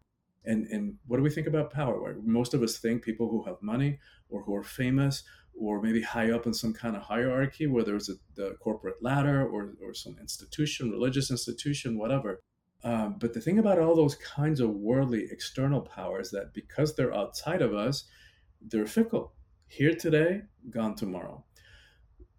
[0.46, 2.16] and and what do we think about power?
[2.24, 3.98] Most of us think people who have money
[4.30, 5.24] or who are famous
[5.58, 9.46] or maybe high up in some kind of hierarchy, whether it's a, the corporate ladder
[9.46, 12.40] or, or some institution, religious institution, whatever.
[12.86, 17.12] Um, but the thing about all those kinds of worldly external powers that because they're
[17.12, 18.04] outside of us,
[18.60, 19.32] they're fickle.
[19.66, 21.44] Here today, gone tomorrow.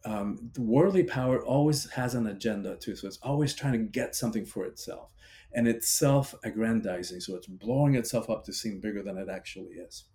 [0.06, 4.16] Um, the worldly power always has an agenda too, so it's always trying to get
[4.16, 5.12] something for itself
[5.54, 7.20] and it's self aggrandizing.
[7.20, 10.06] So it's blowing itself up to seem bigger than it actually is.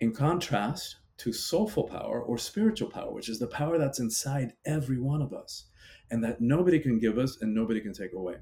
[0.00, 5.00] In contrast to soulful power or spiritual power, which is the power that's inside every
[5.00, 5.70] one of us
[6.10, 8.36] and that nobody can give us and nobody can take away.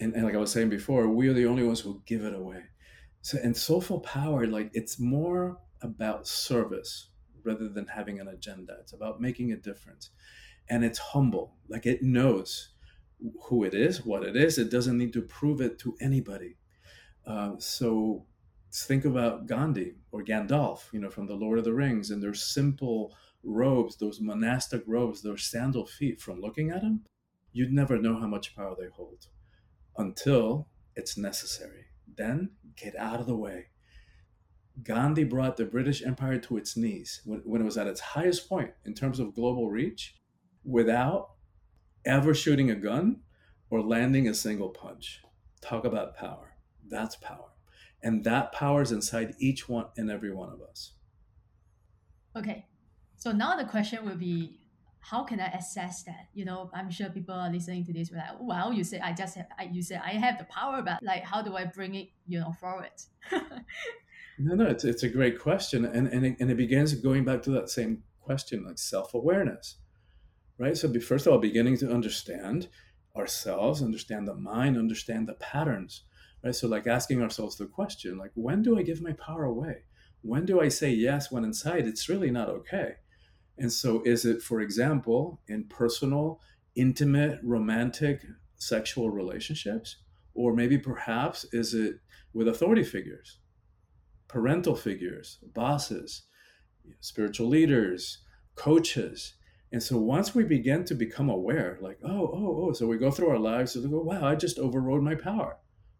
[0.00, 2.34] And, and like I was saying before, we are the only ones who give it
[2.34, 2.62] away.
[3.22, 7.10] So, and soulful power, like it's more about service
[7.44, 8.76] rather than having an agenda.
[8.80, 10.10] It's about making a difference.
[10.68, 12.70] And it's humble, like it knows
[13.44, 14.56] who it is, what it is.
[14.56, 16.56] It doesn't need to prove it to anybody.
[17.26, 18.24] Uh, so
[18.72, 22.34] think about Gandhi or Gandalf, you know, from the Lord of the Rings, and their
[22.34, 26.20] simple robes, those monastic robes, those sandal feet.
[26.20, 27.04] From looking at them,
[27.52, 29.26] you'd never know how much power they hold
[30.00, 31.86] until it's necessary.
[32.16, 33.66] Then get out of the way.
[34.82, 38.48] Gandhi brought the British Empire to its knees when, when it was at its highest
[38.48, 40.16] point in terms of global reach
[40.64, 41.32] without
[42.04, 43.20] ever shooting a gun
[43.68, 45.20] or landing a single punch.
[45.60, 46.54] Talk about power.
[46.88, 47.50] That's power.
[48.02, 50.92] And that power is inside each one and every one of us.
[52.34, 52.66] Okay.
[53.16, 54.59] So now the question will be
[55.00, 56.28] how can I assess that?
[56.34, 58.12] You know, I'm sure people are listening to this.
[58.12, 61.02] Like, well, you say I just have, I, you say I have the power, but
[61.02, 62.90] like, how do I bring it, you know, forward?
[64.38, 67.42] no, no, it's, it's a great question, and and it, and it begins going back
[67.44, 69.78] to that same question like self-awareness
[70.58, 72.68] right so be, first of all beginning to understand
[73.16, 76.04] ourselves understand the mind understand the patterns
[76.44, 79.78] right so like asking ourselves the question like when do i give my power away
[80.22, 82.94] when do i say yes when inside it's really not okay
[83.60, 86.40] and so is it for example in personal
[86.74, 88.22] intimate romantic
[88.56, 89.96] sexual relationships?
[90.34, 91.96] Or maybe perhaps is it
[92.32, 93.38] with authority figures
[94.28, 96.22] parental figures bosses
[97.00, 98.18] spiritual leaders
[98.54, 99.34] coaches?
[99.72, 103.10] And so once we begin to become aware like oh oh oh so we go
[103.10, 105.58] through our lives and go wow i just overrode my power.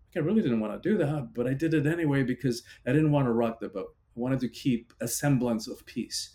[0.08, 2.92] Like, i really didn't want to do that but i did it anyway because i
[2.92, 3.94] didn't want to rock the boat.
[4.16, 6.34] I wanted to keep a semblance of peace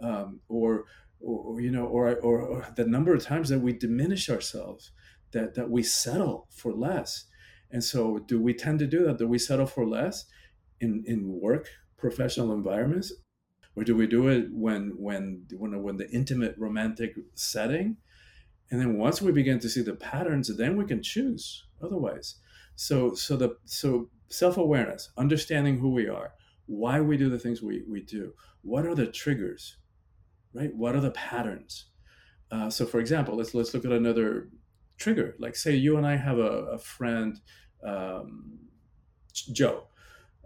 [0.00, 0.84] um, or,
[1.20, 4.92] or you know or, or, or the number of times that we diminish ourselves
[5.32, 7.26] that that we settle for less.
[7.70, 9.18] And so do we tend to do that?
[9.18, 10.26] Do we settle for less
[10.80, 13.12] in in work professional environments?
[13.76, 17.96] Or do we do it when when when when the intimate romantic setting?
[18.70, 22.36] And then once we begin to see the patterns then we can choose otherwise.
[22.76, 26.32] So so the so self-awareness understanding who we are
[26.66, 29.76] why we do the things we, we do what are the triggers
[30.54, 31.86] right what are the patterns
[32.50, 34.48] uh, so for example let's let's look at another
[34.96, 37.40] trigger like say you and i have a, a friend
[37.84, 38.58] um,
[39.32, 39.84] joe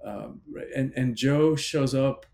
[0.05, 0.41] um,
[0.75, 2.27] and and joe shows up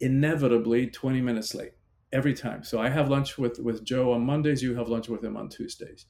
[0.00, 1.72] inevitably 20 minutes late
[2.12, 2.62] every time.
[2.62, 4.62] So I have lunch with with Joe on Mondays.
[4.62, 6.06] You have lunch with him on Tuesdays,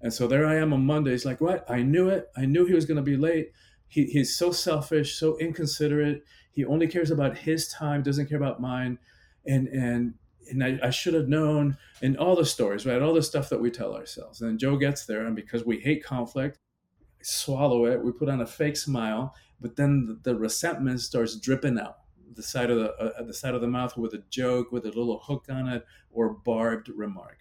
[0.00, 1.24] and so there I am on Mondays.
[1.24, 1.68] Like what?
[1.70, 2.28] I knew it.
[2.36, 3.52] I knew he was going to be late.
[3.86, 6.22] He, he's so selfish, so inconsiderate.
[6.52, 8.98] He only cares about his time, doesn't care about mine,
[9.46, 10.14] and and
[10.50, 11.76] and I, I should have known.
[12.00, 13.02] And all the stories, right?
[13.02, 14.40] All the stuff that we tell ourselves.
[14.40, 16.58] And Joe gets there, and because we hate conflict,
[17.22, 18.04] swallow it.
[18.04, 21.98] We put on a fake smile, but then the, the resentment starts dripping out
[22.34, 24.88] the side of the uh, the side of the mouth with a joke with a
[24.88, 27.38] little hook on it or barbed remark.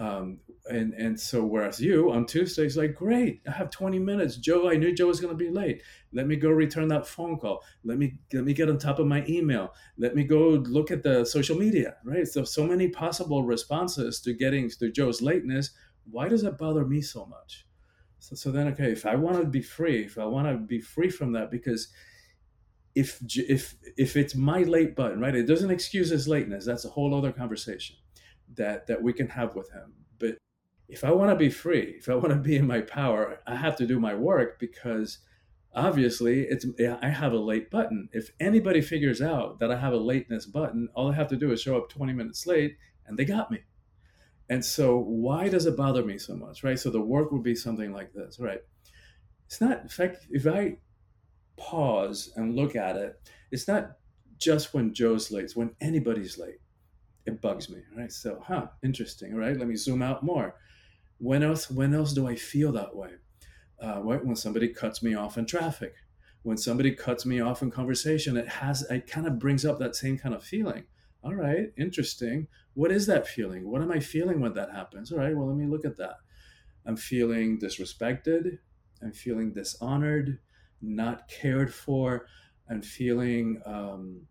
[0.00, 0.38] Um,
[0.70, 4.36] and and so whereas you on Tuesdays like great I have 20 minutes.
[4.36, 5.82] Joe I knew Joe was going to be late.
[6.12, 7.62] Let me go return that phone call.
[7.84, 9.74] Let me let me get on top of my email.
[9.98, 12.26] Let me go look at the social media right?
[12.26, 15.70] So so many possible responses to getting to Joe's lateness.
[16.10, 17.66] Why does it bother me so much?
[18.20, 20.80] So, so then okay if I want to be free if I want to be
[20.80, 21.88] free from that because
[22.94, 25.34] if if if it's my late button, right?
[25.34, 26.64] It doesn't excuse his lateness.
[26.64, 27.96] That's a whole other conversation
[28.54, 29.92] that that we can have with him.
[30.18, 30.38] But
[30.88, 33.56] if I want to be free, if I want to be in my power, I
[33.56, 35.18] have to do my work because
[35.74, 36.66] obviously it's
[37.02, 38.08] I have a late button.
[38.12, 41.52] If anybody figures out that I have a lateness button, all I have to do
[41.52, 43.60] is show up 20 minutes late and they got me.
[44.48, 46.78] And so why does it bother me so much, right?
[46.78, 48.60] So the work would be something like this, right?
[49.46, 50.78] It's not in fact if I
[51.56, 53.20] pause and look at it,
[53.52, 53.92] it's not
[54.38, 56.58] just when Joe's late, it's when anybody's late.
[57.26, 58.10] It bugs me, right?
[58.10, 59.56] So, huh, interesting, right?
[59.56, 60.56] Let me zoom out more.
[61.18, 63.10] When else, when else do I feel that way?
[63.80, 65.94] Uh, when somebody cuts me off in traffic,
[66.42, 69.96] when somebody cuts me off in conversation, it has, it kind of brings up that
[69.96, 70.84] same kind of feeling.
[71.22, 72.48] All right, interesting.
[72.74, 73.70] What is that feeling?
[73.70, 75.12] What am I feeling when that happens?
[75.12, 76.16] All right, well, let me look at that.
[76.86, 78.58] I'm feeling disrespected.
[79.02, 80.38] I'm feeling dishonored
[80.82, 82.26] not cared for
[82.68, 84.22] and feeling, um,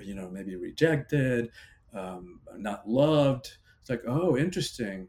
[0.00, 1.50] you know, maybe rejected,
[1.94, 3.56] um, not loved.
[3.80, 5.08] It's like, oh, interesting.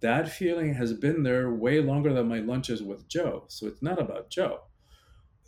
[0.00, 3.44] That feeling has been there way longer than my lunches with Joe.
[3.48, 4.60] So it's not about Joe.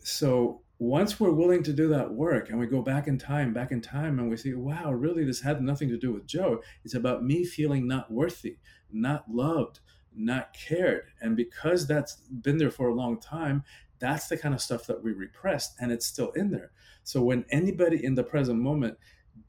[0.03, 3.71] So once we're willing to do that work and we go back in time, back
[3.71, 6.63] in time, and we see, wow, really, this had nothing to do with Joe.
[6.85, 8.57] It's about me feeling not worthy,
[8.91, 9.81] not loved,
[10.15, 11.05] not cared.
[11.21, 13.63] And because that's been there for a long time,
[14.01, 16.73] that's the kind of stuff that we repressed and it's still in there
[17.05, 18.99] so when anybody in the present moment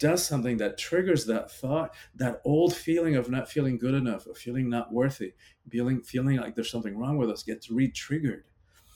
[0.02, 4.36] does something that triggers that thought that old feeling of not feeling good enough of
[4.38, 5.34] feeling not worthy
[5.70, 8.44] feeling feeling like there's something wrong with us gets re-triggered.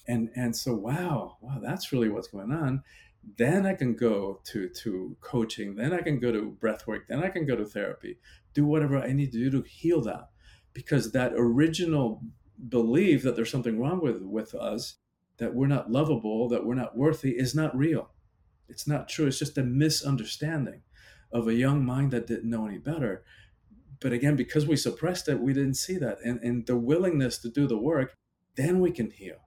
[0.08, 2.84] And and so wow wow that's really what's going on.
[3.38, 5.76] Then i can go to to coaching.
[5.76, 7.08] Then i can go to breath work.
[7.08, 8.18] Then i can go to therapy.
[8.54, 10.30] Do whatever i need to do to heal that.
[10.74, 12.22] Because that original
[12.70, 14.96] belief that there's something wrong with with us
[15.38, 18.10] that we're not lovable, that we're not worthy is not real.
[18.68, 19.28] It's not true.
[19.28, 20.82] It's just a misunderstanding
[21.32, 23.24] of a young mind that didn't know any better.
[24.00, 26.20] But again, because we suppressed it, we didn't see that.
[26.24, 28.16] And, and the willingness to do the work,
[28.56, 29.38] then we can heal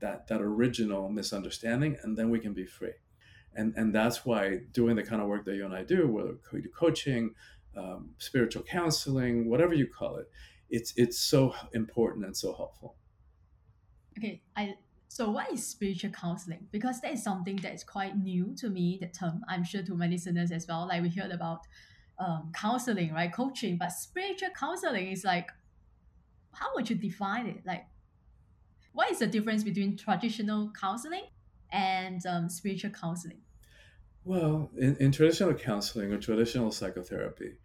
[0.00, 2.94] that, that original misunderstanding, and then we can be free.
[3.54, 6.34] And, and that's why doing the kind of work that you and I do, whether
[6.52, 7.34] we do coaching,
[7.76, 10.26] um, spiritual counseling, whatever you call it,
[10.68, 12.96] it's, it's so important and so helpful.
[14.18, 14.74] Okay, I
[15.08, 16.66] so, what is spiritual counseling?
[16.70, 19.42] Because that is something that is quite new to me, the term.
[19.48, 20.86] I'm sure to my listeners as well.
[20.88, 21.60] Like we heard about
[22.18, 23.32] um, counseling, right?
[23.32, 25.50] Coaching, but spiritual counseling is like,
[26.52, 27.62] how would you define it?
[27.64, 27.86] Like,
[28.92, 31.24] what is the difference between traditional counseling
[31.72, 33.40] and um, spiritual counseling?
[34.24, 37.58] Well, in, in traditional counseling or traditional psychotherapy,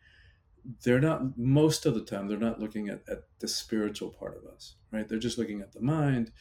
[0.84, 4.46] they're not most of the time they're not looking at, at the spiritual part of
[4.52, 6.32] us right they're just looking at the mind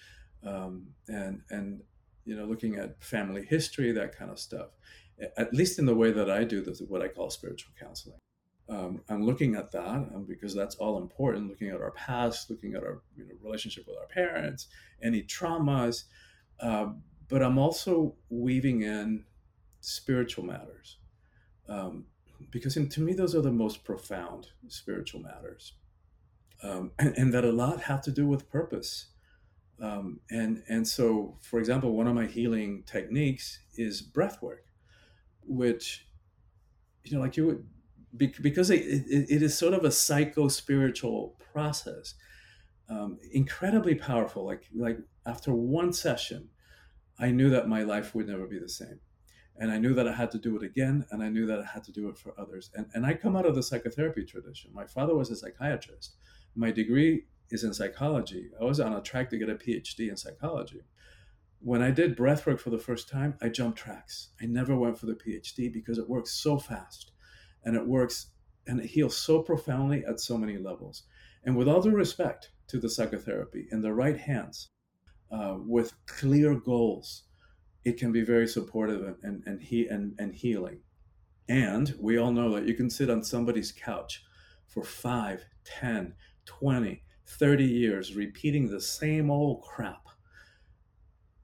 [0.44, 1.83] um, and and
[2.24, 4.68] you know looking at family history that kind of stuff
[5.37, 8.18] at least in the way that i do this what i call spiritual counseling.
[8.68, 12.74] Um, i'm looking at that um, because that's all important looking at our past looking
[12.74, 14.68] at our you know, relationship with our parents
[15.03, 16.05] any traumas
[16.61, 16.87] uh,
[17.29, 19.24] but i'm also weaving in
[19.81, 20.98] spiritual matters
[21.68, 22.05] um,
[22.50, 25.72] because in, to me those are the most profound spiritual matters
[26.62, 29.07] um, and, and, that a lot have to do with purpose
[29.82, 34.66] um, and and so for example one of my healing techniques is breath work
[35.42, 36.06] which
[37.04, 37.66] you know like you would
[38.16, 42.14] because it, it, it is sort of a psycho spiritual process
[42.88, 46.48] um, incredibly powerful like like after one session
[47.18, 49.00] i knew that my life would never be the same
[49.60, 51.64] and I knew that I had to do it again, and I knew that I
[51.64, 52.70] had to do it for others.
[52.74, 54.70] And, and I come out of the psychotherapy tradition.
[54.72, 56.16] My father was a psychiatrist.
[56.56, 58.50] My degree is in psychology.
[58.60, 60.80] I was on a track to get a PhD in psychology.
[61.60, 64.30] When I did breathwork for the first time, I jumped tracks.
[64.40, 67.12] I never went for the PhD because it works so fast
[67.64, 68.28] and it works
[68.66, 71.04] and it heals so profoundly at so many levels.
[71.44, 74.68] And with all due respect to the psychotherapy, in the right hands,
[75.30, 77.24] uh, with clear goals,
[77.84, 80.80] it can be very supportive and, and, he, and, and healing.
[81.48, 84.22] And we all know that you can sit on somebody's couch
[84.66, 87.02] for 5, 10, 20,
[87.38, 90.06] 30 years repeating the same old crap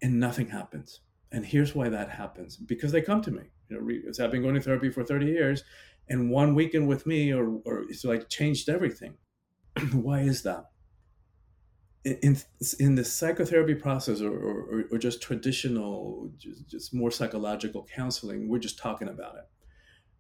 [0.03, 1.01] and nothing happens.
[1.33, 3.45] And here's why that happens because they come to me.
[3.69, 5.65] You know, I've been going to therapy for 30 years,
[6.09, 9.15] and one weekend with me, or, or it's like changed everything.
[9.93, 10.67] why is that?
[12.07, 12.37] in
[12.79, 18.61] in the psychotherapy process or, or, or just traditional just, just, more psychological counseling we're
[18.61, 19.45] just talking about it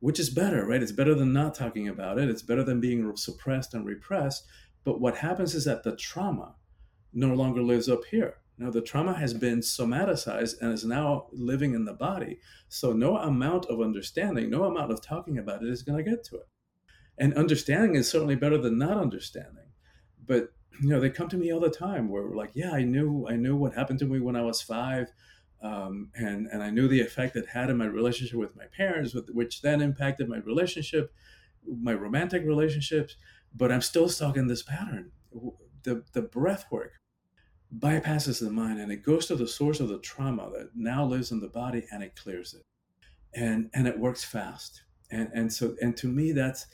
[0.00, 3.14] which is better right it's better than not talking about it it's better than being
[3.16, 4.46] suppressed and repressed
[4.86, 6.54] but what happens is that the trauma
[7.12, 8.36] no longer lives up here.
[8.56, 12.38] Now the trauma has been somaticized and is now living in the body.
[12.68, 16.22] So no amount of understanding no amount of talking about it is going to get
[16.26, 16.48] to it.
[17.18, 19.72] And understanding is certainly better than not understanding.
[20.24, 22.84] But you know, they come to me all the time where we're like, yeah, I
[22.84, 25.10] knew, I knew what happened to me when I was five.
[25.62, 29.14] Um, and, and I knew the effect it had in my relationship with my parents,
[29.14, 31.12] with, which then impacted my relationship,
[31.66, 33.16] my romantic relationships,
[33.56, 35.12] but I'm still stuck in this pattern.
[35.82, 37.00] The, the breath work
[37.76, 41.30] bypasses the mind and it goes to the source of the trauma that now lives
[41.30, 42.64] in the body and it clears it.
[43.38, 44.82] And, and it works fast.
[45.10, 46.66] And, and so, and to me, that's,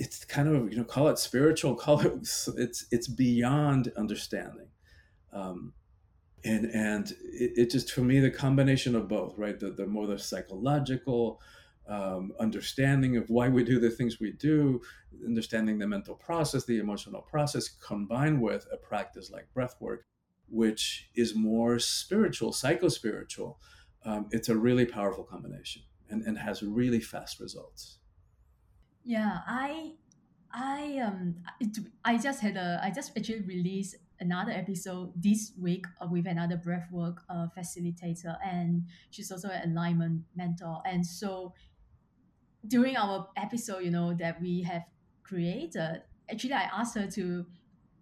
[0.00, 2.12] it's kind of you know call it spiritual call it
[2.56, 4.68] it's it's beyond understanding
[5.32, 5.74] um,
[6.42, 10.06] and and it, it, just for me the combination of both right the, the more
[10.06, 11.38] the psychological
[11.90, 14.80] um, understanding of why we do the things we do
[15.26, 20.06] understanding the mental process the emotional process combined with a practice like breath work
[20.48, 23.58] which is more spiritual psycho-spiritual
[24.04, 27.98] um, it's a really powerful combination and, and has really fast results.
[29.04, 29.92] Yeah, I
[30.52, 35.86] I um it, I just had a I just actually released another episode this week
[36.00, 40.82] uh, with another breathwork uh, facilitator and she's also an alignment mentor.
[40.84, 41.54] And so
[42.66, 44.84] during our episode you know that we have
[45.22, 47.46] created actually I asked her to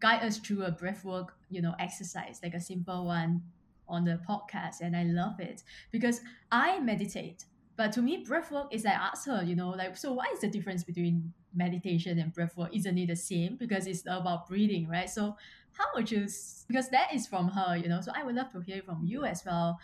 [0.01, 3.43] guide us through a breathwork you know exercise like a simple one
[3.89, 7.45] on the podcast and I love it because I meditate
[7.79, 10.49] but to me, breathwork is I asked her, you know, like, so what is the
[10.49, 12.75] difference between meditation and breathwork?
[12.75, 13.55] Isn't it the same?
[13.55, 15.09] Because it's about breathing, right?
[15.09, 15.37] So
[15.75, 16.27] how would you,
[16.67, 19.25] because that is from her, you know, so I would love to hear from you
[19.25, 19.79] as well.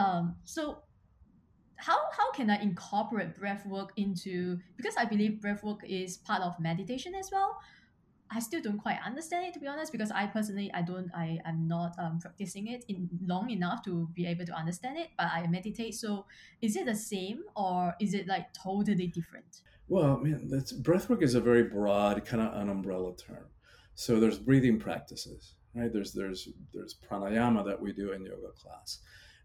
[0.00, 0.78] Um, so
[1.78, 6.42] how, how can I incorporate breath work into, because I believe breath work is part
[6.42, 7.58] of meditation as well.
[8.30, 11.38] I still don't quite understand it to be honest because I personally I don't I
[11.46, 15.28] am not um, practicing it in long enough to be able to understand it but
[15.32, 15.94] I meditate.
[15.94, 16.26] So
[16.60, 19.62] is it the same or is it like totally different?
[19.88, 23.46] Well man that's breathwork is a very broad kind of an umbrella term.
[23.94, 25.92] So there's breathing practices right?
[25.92, 29.00] There's there's there's pranayama that we do in yoga class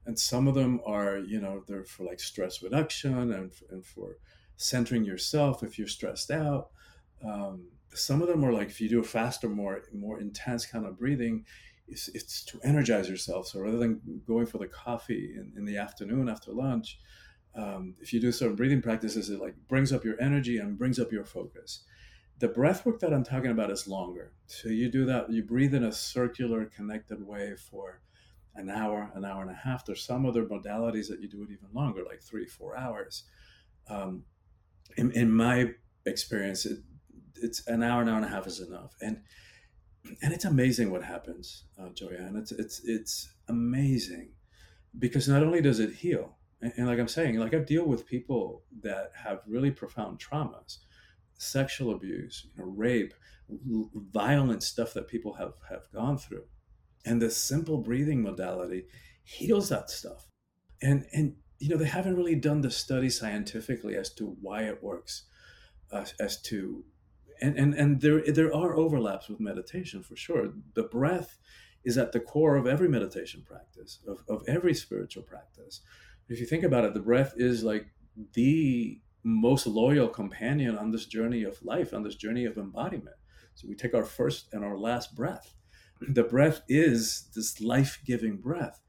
[0.05, 4.17] and some of them are you know they're for like stress reduction and, and for
[4.55, 6.69] centering yourself if you're stressed out
[7.25, 10.85] um, some of them are like if you do a faster, more more intense kind
[10.85, 11.45] of breathing,
[11.87, 13.47] it's, it's to energize yourself.
[13.47, 16.99] So rather than going for the coffee in, in the afternoon after lunch,
[17.55, 20.99] Um, if you do certain breathing practices, it like brings up your energy and brings
[20.99, 21.83] up your focus.
[22.39, 24.33] The breath work that I'm talking about is longer.
[24.47, 28.01] So you do that, you breathe in a circular, connected way for
[28.55, 29.85] an hour, an hour and a half.
[29.85, 33.23] There's some other modalities that you do it even longer, like three, four hours.
[33.89, 34.23] Um,
[34.97, 35.71] in, in my
[36.05, 36.79] experience, it,
[37.41, 38.93] it's an hour, an hour and a half is enough.
[39.01, 39.21] And
[40.21, 42.37] and it's amazing what happens, uh, Joyan.
[42.37, 44.31] It's it's it's amazing
[44.99, 48.05] because not only does it heal, and, and like I'm saying, like I deal with
[48.05, 50.79] people that have really profound traumas,
[51.37, 53.13] sexual abuse, you know, rape,
[53.49, 56.43] violent stuff that people have have gone through,
[57.05, 58.85] and this simple breathing modality
[59.23, 60.27] heals that stuff.
[60.81, 64.83] And and you know they haven't really done the study scientifically as to why it
[64.83, 65.23] works,
[65.91, 66.83] uh, as to
[67.41, 70.53] and and and there there are overlaps with meditation for sure.
[70.73, 71.37] The breath
[71.83, 75.81] is at the core of every meditation practice, of, of every spiritual practice.
[76.29, 77.87] If you think about it, the breath is like
[78.33, 83.15] the most loyal companion on this journey of life, on this journey of embodiment.
[83.55, 85.53] So we take our first and our last breath.
[86.07, 88.79] The breath is this life giving breath.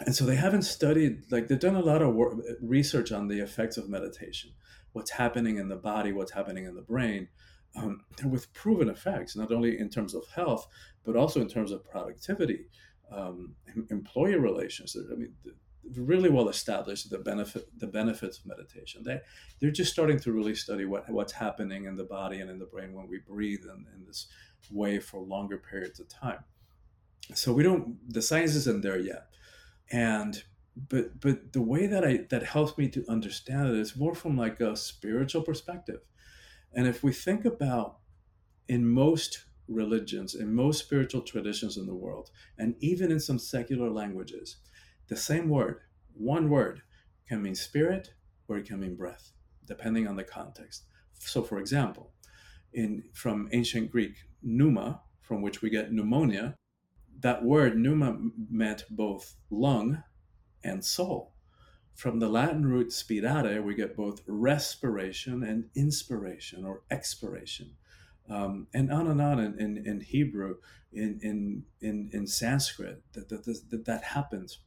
[0.00, 3.40] And so they haven't studied, like, they've done a lot of work, research on the
[3.40, 4.52] effects of meditation,
[4.92, 7.28] what's happening in the body, what's happening in the brain
[7.76, 10.66] um, with proven effects, not only in terms of health,
[11.04, 12.66] but also in terms of productivity,
[13.10, 13.56] um,
[13.90, 14.96] employee relations.
[14.96, 15.34] I mean,
[15.96, 19.02] really well established the benefit the benefits of meditation.
[19.04, 19.20] They
[19.60, 22.66] they're just starting to really study what what's happening in the body and in the
[22.66, 24.28] brain when we breathe in, in this
[24.70, 26.44] way for longer periods of time.
[27.34, 29.28] So we don't the science isn't there yet,
[29.90, 30.42] and
[30.88, 34.36] but but the way that I that helps me to understand it is more from
[34.36, 36.00] like a spiritual perspective
[36.72, 37.98] and if we think about
[38.68, 43.90] in most religions, in most spiritual traditions in the world, and even in some secular
[43.90, 44.56] languages,
[45.08, 45.80] the same word,
[46.14, 46.82] one word,
[47.26, 48.14] can mean spirit
[48.46, 49.32] or it can mean breath,
[49.66, 50.84] depending on the context.
[51.18, 52.12] So, for example,
[52.72, 56.56] in from ancient Greek, pneuma, from which we get pneumonia,
[57.20, 58.16] that word pneuma
[58.50, 60.02] meant both lung
[60.62, 61.32] and soul.
[61.94, 67.72] From the Latin root spirare, we get both respiration and inspiration or expiration.
[68.30, 70.56] Um, and on and on in, in, in Hebrew,
[70.92, 74.58] in, in, in, in Sanskrit, that, that, that, that happens.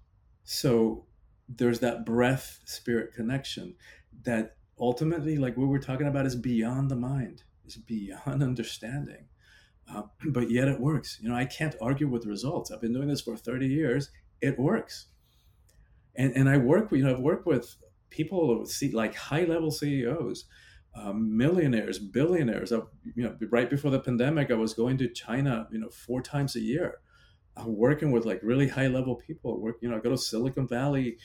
[0.43, 1.05] So
[1.47, 3.75] there's that breath spirit connection
[4.23, 9.25] that ultimately, like what we were talking about, is beyond the mind, is beyond understanding.
[9.93, 11.19] Uh, but yet it works.
[11.21, 12.71] You know, I can't argue with results.
[12.71, 14.09] I've been doing this for 30 years.
[14.41, 15.07] It works
[16.15, 17.75] and and I work with you know I've worked with
[18.09, 20.45] people like high level CEOs,
[20.95, 22.73] um, millionaires, billionaires.
[22.73, 22.79] I,
[23.15, 26.55] you know, right before the pandemic, I was going to China, you know, four times
[26.55, 26.99] a year,
[27.55, 29.61] I'm uh, working with like really high level people.
[29.61, 31.17] Work, you know, I go to Silicon Valley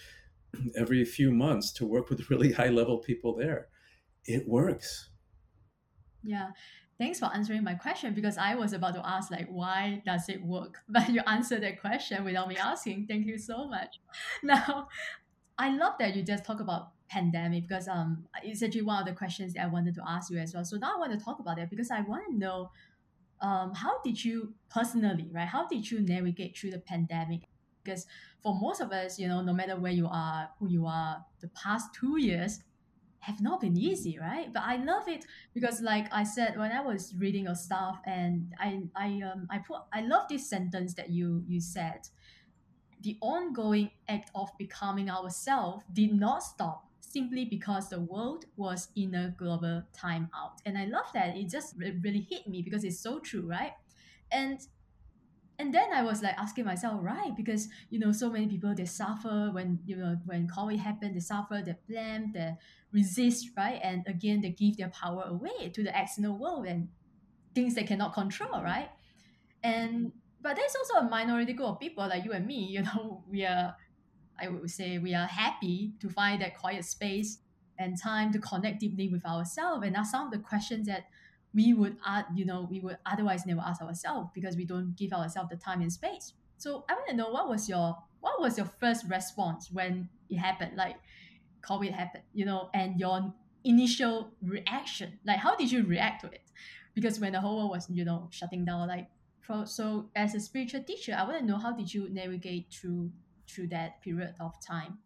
[0.76, 3.68] every few months to work with really high level people there.
[4.24, 5.10] It works.
[6.22, 6.50] Yeah,
[6.98, 10.42] thanks for answering my question because I was about to ask like why does it
[10.42, 13.06] work, but you answered that question without me asking.
[13.06, 14.00] Thank you so much.
[14.42, 14.88] Now,
[15.58, 19.12] I love that you just talk about pandemic because um it's actually one of the
[19.12, 20.64] questions that I wanted to ask you as well.
[20.64, 22.70] So now I want to talk about that because I want to know
[23.40, 27.42] um how did you personally right how did you navigate through the pandemic
[27.84, 28.06] because
[28.42, 31.48] for most of us you know no matter where you are who you are the
[31.48, 32.60] past two years
[33.26, 34.52] have not been easy, right?
[34.52, 38.54] But I love it because, like I said, when I was reading your stuff, and
[38.60, 42.08] I, I, um, I put, I love this sentence that you, you said.
[43.02, 49.14] The ongoing act of becoming ourselves did not stop simply because the world was in
[49.14, 51.36] a global timeout, and I love that.
[51.36, 53.72] It just really hit me because it's so true, right?
[54.30, 54.60] And
[55.58, 57.34] and then I was like asking myself, right?
[57.36, 61.20] Because you know, so many people they suffer when you know when COVID happened, they
[61.20, 62.54] suffer, they blame, they
[62.92, 63.80] resist, right?
[63.82, 66.88] And again, they give their power away to the external world and
[67.54, 68.90] things they cannot control, right?
[69.62, 72.66] And but there's also a minority group of people like you and me.
[72.66, 73.74] You know, we are,
[74.40, 77.38] I would say, we are happy to find that quiet space
[77.78, 81.04] and time to connect deeply with ourselves and ask some of the questions that
[81.56, 85.12] we would uh, you know we would otherwise never ask ourselves because we don't give
[85.12, 86.34] ourselves the time and space.
[86.58, 90.36] So i want to know what was your what was your first response when it
[90.36, 90.96] happened like
[91.62, 93.32] covid happened you know and your
[93.64, 95.18] initial reaction?
[95.26, 96.42] Like how did you react to it?
[96.94, 99.08] Because when the whole world was you know shutting down like
[99.64, 103.12] so as a spiritual teacher i want to know how did you navigate through
[103.48, 104.98] through that period of time?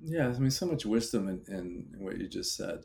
[0.00, 2.84] Yeah i mean so much wisdom in, in what you just said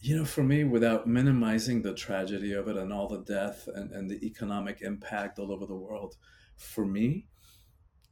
[0.00, 3.92] you know, for me, without minimizing the tragedy of it and all the death and,
[3.92, 6.16] and the economic impact all over the world,
[6.56, 7.26] for me,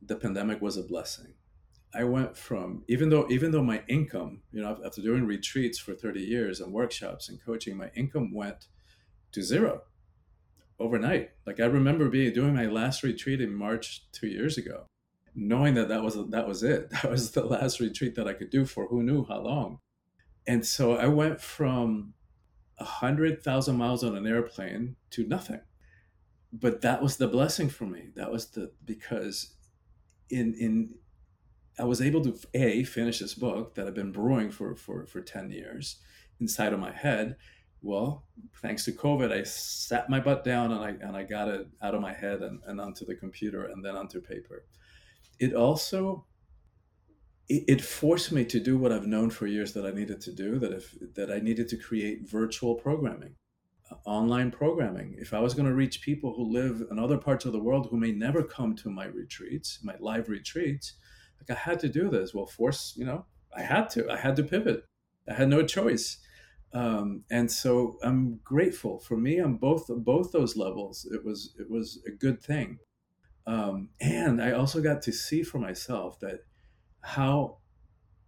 [0.02, 1.34] the pandemic was a blessing.
[1.94, 5.94] I went from even though even though my income, you know, after doing retreats for
[5.94, 8.66] 30 years and workshops and coaching, my income went
[9.32, 9.82] to zero
[10.78, 11.30] overnight.
[11.46, 14.84] Like I remember being doing my last retreat in March two years ago,
[15.34, 16.90] knowing that that was that was it.
[17.02, 19.78] That was the last retreat that I could do for who knew how long.
[20.48, 22.14] And so I went from
[22.78, 25.60] a hundred thousand miles on an airplane to nothing.
[26.50, 28.08] But that was the blessing for me.
[28.16, 29.54] That was the because
[30.30, 30.94] in in
[31.78, 35.20] I was able to a finish this book that I've been brewing for for for
[35.20, 35.96] ten years
[36.40, 37.36] inside of my head.
[37.82, 38.24] Well,
[38.62, 41.94] thanks to COVID, I sat my butt down and I and I got it out
[41.94, 44.64] of my head and, and onto the computer and then onto paper.
[45.38, 46.24] It also
[47.48, 50.58] it, forced me to do what I've known for years that I needed to do.
[50.58, 53.36] That if that I needed to create virtual programming,
[53.90, 55.16] uh, online programming.
[55.18, 57.88] If I was going to reach people who live in other parts of the world
[57.90, 60.94] who may never come to my retreats, my live retreats,
[61.40, 62.34] like I had to do this.
[62.34, 63.24] Well, force, you know,
[63.56, 64.10] I had to.
[64.10, 64.84] I had to pivot.
[65.28, 66.18] I had no choice.
[66.72, 68.98] Um, and so I'm grateful.
[68.98, 72.78] For me, on both both those levels, it was it was a good thing.
[73.46, 76.40] Um, and I also got to see for myself that
[77.08, 77.56] how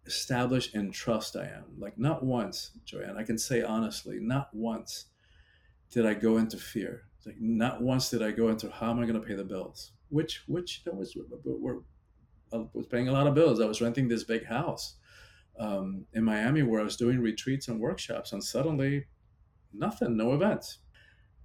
[0.07, 1.65] established and trust I am.
[1.79, 5.07] Like not once, Joyan, I can say honestly, not once
[5.91, 7.03] did I go into fear.
[7.27, 9.93] Like not once did I go into how am I going to pay the bills?
[10.09, 11.15] Which which that was
[11.45, 11.81] we're
[12.53, 13.61] I was paying a lot of bills.
[13.61, 14.97] I was renting this big house
[15.59, 19.05] um, in Miami where I was doing retreats and workshops, and suddenly
[19.73, 20.79] nothing, no events.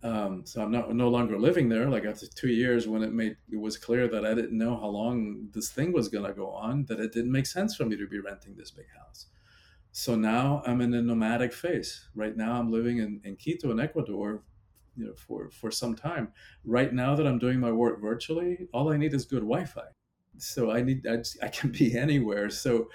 [0.06, 1.90] Um, so I'm not no longer living there.
[1.90, 4.88] Like after two years, when it made it was clear that I didn't know how
[4.88, 8.08] long this thing was gonna go on, that it didn't make sense for me to
[8.08, 9.28] be renting this big house.
[9.92, 12.08] So now I'm in a nomadic phase.
[12.16, 14.44] Right now I'm living in, in Quito in Ecuador,
[14.96, 16.34] you know, for for some time.
[16.66, 19.88] Right now that I'm doing my work virtually, all I need is good Wi-Fi
[20.38, 22.50] so I need I, I can be anywhere.
[22.50, 22.90] So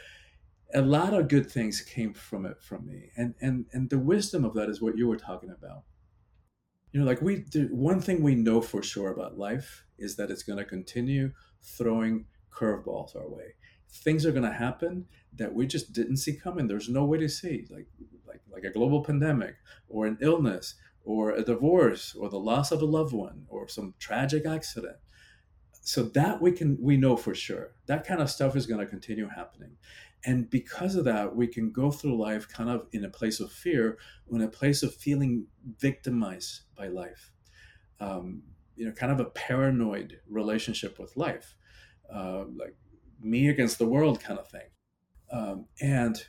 [0.75, 4.45] a lot of good things came from it from me, and and and the wisdom
[4.45, 5.83] of that is what you were talking about.
[6.93, 10.31] You know, like we do, one thing we know for sure about life is that
[10.31, 11.33] it's going to continue
[11.63, 13.55] throwing curveballs our way.
[13.93, 16.67] Things are going to happen that we just didn't see coming.
[16.67, 17.87] There's no way to see, like
[18.27, 19.57] like like a global pandemic
[19.89, 20.75] or an illness
[21.05, 24.97] or a divorce or the loss of a loved one or some tragic accident
[25.83, 28.87] so that we can we know for sure that kind of stuff is going to
[28.87, 29.77] continue happening
[30.25, 33.51] and because of that we can go through life kind of in a place of
[33.51, 33.99] fear
[34.31, 35.47] in a place of feeling
[35.79, 37.33] victimized by life
[38.01, 38.43] um,
[38.77, 41.55] you know kind of a paranoid relationship with life
[42.15, 42.77] uh, like
[43.21, 44.69] me against the world kind of thing
[45.33, 46.25] um, and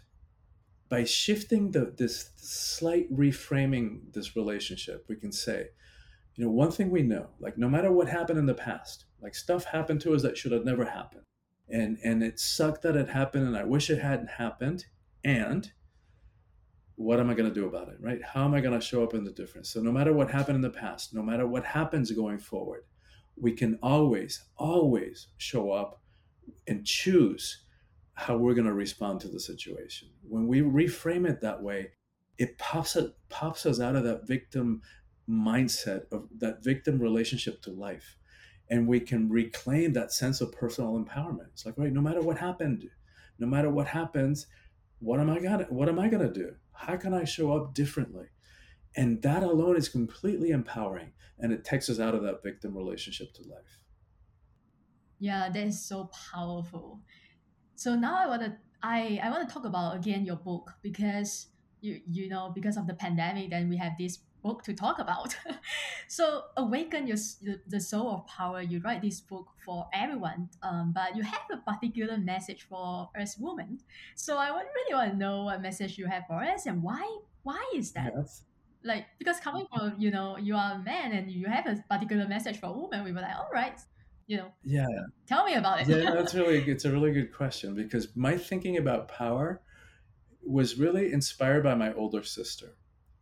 [0.89, 5.67] by shifting the this slight reframing this relationship we can say
[6.35, 9.35] you know one thing we know like no matter what happened in the past like
[9.35, 11.23] stuff happened to us that should have never happened.
[11.71, 14.85] And and it sucked that it happened and I wish it hadn't happened.
[15.23, 15.71] And
[16.95, 18.21] what am I going to do about it, right?
[18.23, 19.69] How am I going to show up in the difference?
[19.69, 22.83] So no matter what happened in the past, no matter what happens going forward,
[23.35, 26.01] we can always always show up
[26.67, 27.65] and choose
[28.13, 30.09] how we're going to respond to the situation.
[30.21, 31.91] When we reframe it that way,
[32.37, 34.81] it pops it pops us out of that victim
[35.29, 38.17] mindset of that victim relationship to life
[38.71, 41.49] and we can reclaim that sense of personal empowerment.
[41.51, 42.89] It's like, right, no matter what happened,
[43.37, 44.47] no matter what happens,
[44.99, 46.55] what am I gonna what am I gonna do?
[46.71, 48.27] How can I show up differently?
[48.95, 53.33] And that alone is completely empowering and it takes us out of that victim relationship
[53.33, 53.79] to life.
[55.19, 57.01] Yeah, that is so powerful.
[57.75, 61.47] So now I wanna I, I want to talk about again your book because
[61.81, 65.35] you you know because of the pandemic then we have this book to talk about.
[66.07, 67.17] so, Awaken Your,
[67.67, 71.57] the Soul of Power, you write this book for everyone, um, but you have a
[71.57, 73.79] particular message for us women.
[74.15, 77.71] So, I really want to know what message you have for us and why why
[77.73, 78.13] is that?
[78.15, 78.43] Yes.
[78.83, 82.27] Like, because coming from, you know, you are a man and you have a particular
[82.27, 83.79] message for women, we were like, all right,
[84.27, 84.51] you know.
[84.63, 84.87] Yeah.
[85.27, 85.87] Tell me about it.
[85.87, 89.61] yeah, that's really, it's a really good question because my thinking about power
[90.43, 92.75] was really inspired by my older sister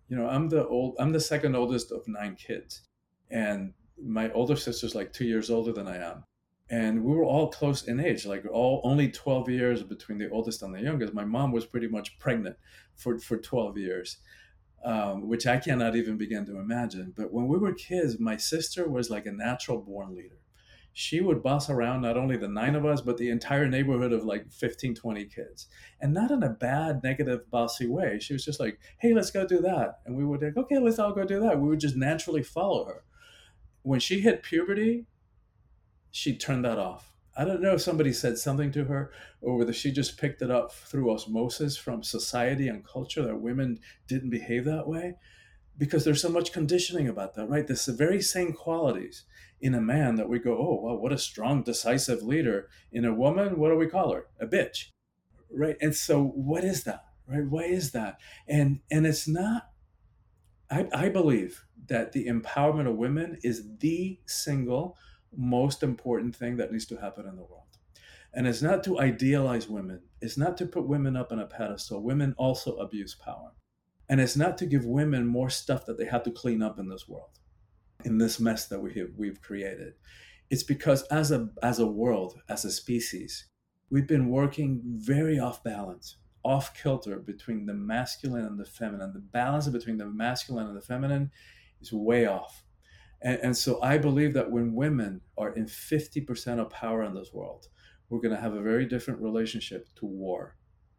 [0.09, 2.81] you know, I'm the old, I'm the second oldest of nine kids,
[3.29, 6.23] and my older sister's like two years older than I am,
[6.69, 10.63] and we were all close in age, like all only 12 years between the oldest
[10.63, 11.13] and the youngest.
[11.13, 12.57] My mom was pretty much pregnant
[12.95, 14.17] for for 12 years,
[14.83, 17.13] um, which I cannot even begin to imagine.
[17.15, 20.38] But when we were kids, my sister was like a natural born leader
[20.93, 24.25] she would boss around not only the nine of us, but the entire neighborhood of
[24.25, 25.67] like 15, 20 kids.
[26.01, 28.19] And not in a bad, negative, bossy way.
[28.19, 29.99] She was just like, hey, let's go do that.
[30.05, 31.59] And we would like, okay, let's all go do that.
[31.59, 33.03] We would just naturally follow her.
[33.83, 35.05] When she hit puberty,
[36.11, 37.13] she turned that off.
[37.37, 39.11] I don't know if somebody said something to her
[39.41, 43.79] or whether she just picked it up through osmosis from society and culture that women
[44.07, 45.15] didn't behave that way
[45.77, 47.65] because there's so much conditioning about that, right?
[47.65, 49.23] This the very same qualities
[49.61, 52.69] in a man that we go, oh, wow, what a strong, decisive leader.
[52.91, 54.27] In a woman, what do we call her?
[54.39, 54.85] A bitch,
[55.51, 55.77] right?
[55.81, 57.45] And so, what is that, right?
[57.45, 58.19] Why is that?
[58.47, 59.69] And and it's not.
[60.71, 64.95] I, I believe that the empowerment of women is the single
[65.35, 67.63] most important thing that needs to happen in the world.
[68.33, 70.01] And it's not to idealize women.
[70.21, 72.03] It's not to put women up on a pedestal.
[72.03, 73.53] Women also abuse power.
[74.07, 76.89] And it's not to give women more stuff that they have to clean up in
[76.89, 77.38] this world,
[78.03, 79.93] in this mess that we have, we've created.
[80.49, 83.45] It's because as a, as a world, as a species,
[83.89, 89.13] we've been working very off balance, off kilter between the masculine and the feminine.
[89.13, 91.31] The balance between the masculine and the feminine
[91.81, 92.63] is way off.
[93.21, 97.33] And, and so I believe that when women are in 50% of power in this
[97.33, 97.67] world,
[98.09, 100.57] we're going to have a very different relationship to war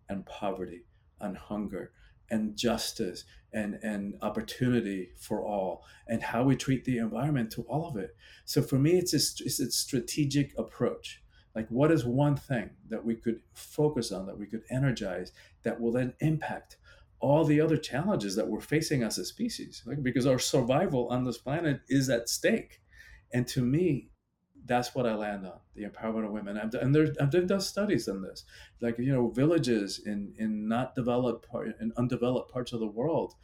[0.09, 0.85] and poverty
[1.21, 1.93] and hunger
[2.31, 7.89] and justice and, and opportunity for all and how we treat the environment to all
[7.89, 8.17] of it.
[8.45, 11.23] So for me, it's a, it's a strategic approach.
[11.55, 15.33] Like, what is one thing that we could focus on, that we could energize,
[15.65, 16.77] that will then impact
[17.19, 19.83] all the other challenges that we're facing as a species?
[19.85, 22.81] Like, because our survival on this planet is at stake.
[23.33, 24.11] And to me,
[24.67, 26.59] that's what I land on the empowerment of women.
[26.59, 28.45] I've, and there, I've done studies on this,
[28.81, 33.35] like you know, villages in in not developed part in undeveloped parts of the world.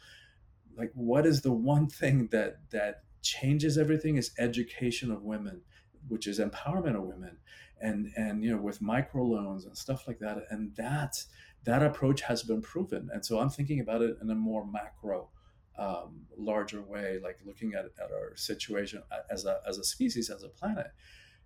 [0.77, 4.17] Like, what is the one thing that that changes everything?
[4.17, 5.61] Is education of women,
[6.07, 7.37] which is empowerment of women,
[7.81, 10.45] and and you know, with microloans and stuff like that.
[10.49, 11.23] And that
[11.63, 13.09] that approach has been proven.
[13.11, 15.29] And so I'm thinking about it in a more macro
[15.77, 20.43] um, larger way, like looking at, at our situation as a, as a species, as
[20.43, 20.87] a planet,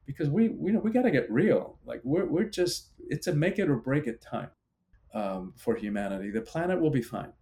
[0.06, 1.78] because we, we know we got to get real.
[1.86, 4.50] Like we're, we're just, it's a make it or break it time
[5.14, 6.32] um, for humanity.
[6.32, 7.34] The planet will be fine.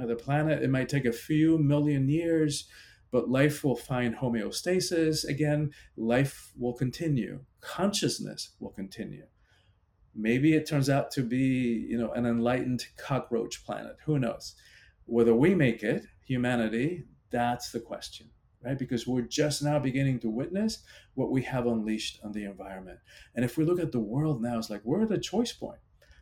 [0.00, 2.68] Uh, the planet, it might take a few million years,
[3.10, 5.70] but life will find homeostasis again.
[5.96, 7.40] Life will continue.
[7.60, 9.24] Consciousness will continue.
[10.14, 13.96] Maybe it turns out to be, you know, an enlightened cockroach planet.
[14.06, 14.54] Who knows?
[15.06, 17.04] Whether we make it humanity?
[17.30, 18.28] That's the question,
[18.62, 18.78] right?
[18.78, 22.98] Because we're just now beginning to witness what we have unleashed on the environment.
[23.34, 25.80] And if we look at the world now, it's like we're at a choice point.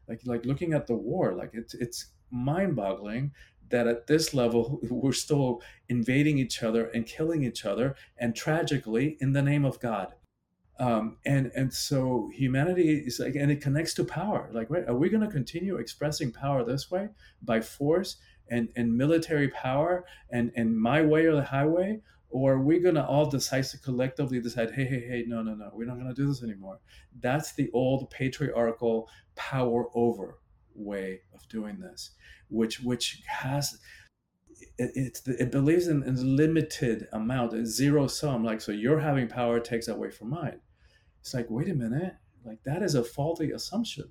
[0.08, 3.32] Like like looking at the war, like it's it's mind-boggling
[3.70, 9.16] that at this level we're still invading each other and killing each other and tragically
[9.20, 10.14] in the name of god
[10.78, 14.96] um, and and so humanity is like and it connects to power like right are
[14.96, 17.08] we going to continue expressing power this way
[17.42, 18.16] by force
[18.50, 22.00] and, and military power and, and my way or the highway?
[22.28, 25.70] Or are we going to all decide collectively decide, hey, hey, hey, no, no, no,
[25.72, 26.80] we're not going to do this anymore?
[27.20, 30.38] That's the old patriarchal power over
[30.74, 32.10] way of doing this,
[32.48, 33.78] which which has
[34.78, 38.44] it, it, it believes in, in limited amount, a zero sum.
[38.44, 40.60] Like so, you're having power takes away from mine.
[41.20, 44.10] It's like, wait a minute, like that is a faulty assumption.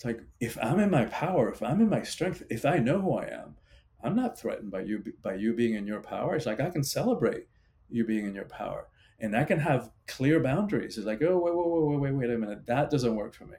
[0.00, 3.02] It's like if I'm in my power, if I'm in my strength, if I know
[3.02, 3.56] who I am,
[4.02, 6.34] I'm not threatened by you by you being in your power.
[6.34, 7.48] It's like I can celebrate
[7.90, 8.88] you being in your power,
[9.18, 10.96] and I can have clear boundaries.
[10.96, 13.44] It's like, oh wait, wait, wait, wait, wait, wait a minute, that doesn't work for
[13.44, 13.58] me,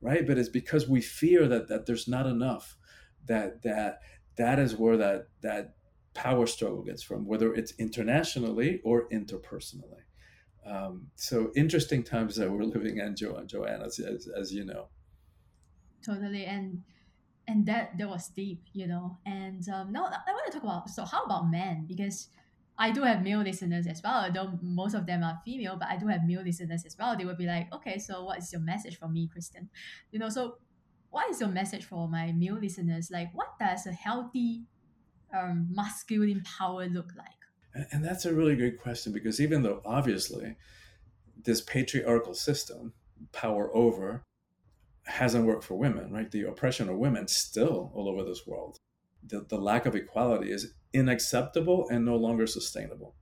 [0.00, 0.26] right?
[0.26, 2.78] But it's because we fear that that there's not enough.
[3.26, 4.00] That that
[4.38, 5.74] that is where that that
[6.14, 10.04] power struggle gets from, whether it's internationally or interpersonally.
[10.64, 14.88] Um, so interesting times that we're living in, jo- Joanna, as, as, as you know
[16.06, 16.82] totally and
[17.48, 19.18] and that that was deep you know?
[19.26, 21.86] And um, now i want to talk about so how about men?
[21.88, 22.28] Because
[22.78, 25.96] i do have male listeners as well though most of them are female but i
[25.96, 27.16] do have male listeners as well.
[27.16, 29.68] They will be like okay so what is your message for me Christian?
[30.12, 30.58] You know so
[31.10, 33.10] what is your message for my male listeners?
[33.10, 34.64] Like what does a healthy
[35.34, 37.86] um, masculine power look like?
[37.92, 40.56] And that's a really good question because even though obviously
[41.42, 42.92] this patriarchal system
[43.32, 44.24] power over
[45.06, 46.30] hasn't worked for women, right?
[46.30, 48.78] The oppression of women still all over this world.
[49.26, 53.14] The, the lack of equality is unacceptable and no longer sustainable.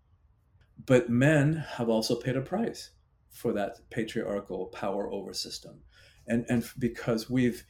[0.87, 2.91] But men have also paid a price
[3.31, 5.81] for that patriarchal power over system.
[6.27, 7.65] And, and because we've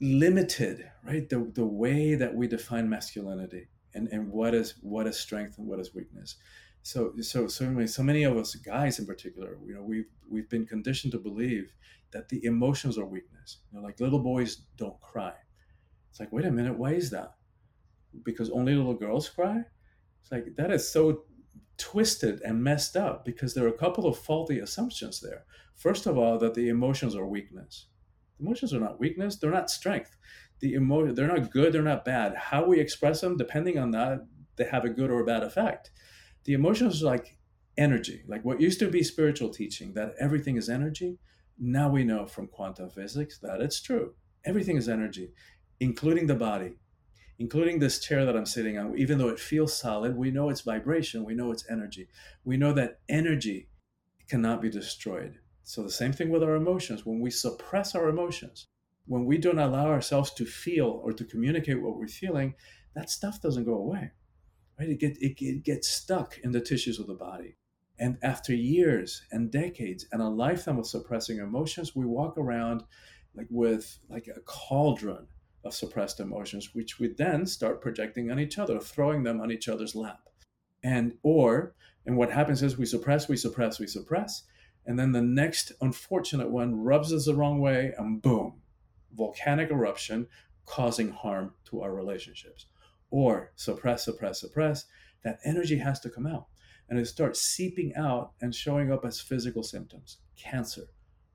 [0.00, 5.18] limited, right, the, the way that we define masculinity and, and what is what is
[5.18, 6.36] strength and what is weakness.
[6.86, 10.64] So so certainly so many of us guys in particular, you know, we've we've been
[10.64, 11.72] conditioned to believe
[12.12, 13.58] that the emotions are weakness.
[13.72, 15.34] You know, like little boys don't cry.
[16.08, 17.34] It's like, wait a minute, why is that?
[18.24, 19.64] Because only little girls cry?
[20.22, 21.24] It's like that is so
[21.76, 25.42] twisted and messed up because there are a couple of faulty assumptions there.
[25.74, 27.88] First of all, that the emotions are weakness.
[28.38, 30.16] Emotions are not weakness, they're not strength.
[30.60, 32.36] The emotion they're not good, they're not bad.
[32.36, 34.24] How we express them, depending on that,
[34.54, 35.90] they have a good or a bad effect.
[36.46, 37.36] The emotions are like
[37.76, 41.18] energy, like what used to be spiritual teaching, that everything is energy.
[41.58, 44.14] Now we know from quantum physics that it's true.
[44.44, 45.32] Everything is energy,
[45.80, 46.78] including the body,
[47.40, 48.96] including this chair that I'm sitting on.
[48.96, 52.06] Even though it feels solid, we know it's vibration, we know it's energy.
[52.44, 53.68] We know that energy
[54.28, 55.40] cannot be destroyed.
[55.64, 57.04] So, the same thing with our emotions.
[57.04, 58.66] When we suppress our emotions,
[59.06, 62.54] when we don't allow ourselves to feel or to communicate what we're feeling,
[62.94, 64.12] that stuff doesn't go away.
[64.78, 64.90] Right?
[64.90, 67.56] It, get, it, it gets stuck in the tissues of the body.
[67.98, 72.84] And after years and decades and a lifetime of suppressing emotions, we walk around
[73.34, 75.26] like with like a cauldron
[75.64, 79.68] of suppressed emotions, which we then start projecting on each other, throwing them on each
[79.68, 80.20] other's lap.
[80.82, 81.74] And or
[82.04, 84.44] and what happens is we suppress, we suppress, we suppress,
[84.86, 88.60] and then the next unfortunate one rubs us the wrong way, and boom,
[89.14, 90.28] volcanic eruption
[90.66, 92.66] causing harm to our relationships.
[93.10, 94.86] Or suppress, suppress, suppress.
[95.22, 96.46] That energy has to come out
[96.88, 100.88] and it starts seeping out and showing up as physical symptoms cancer,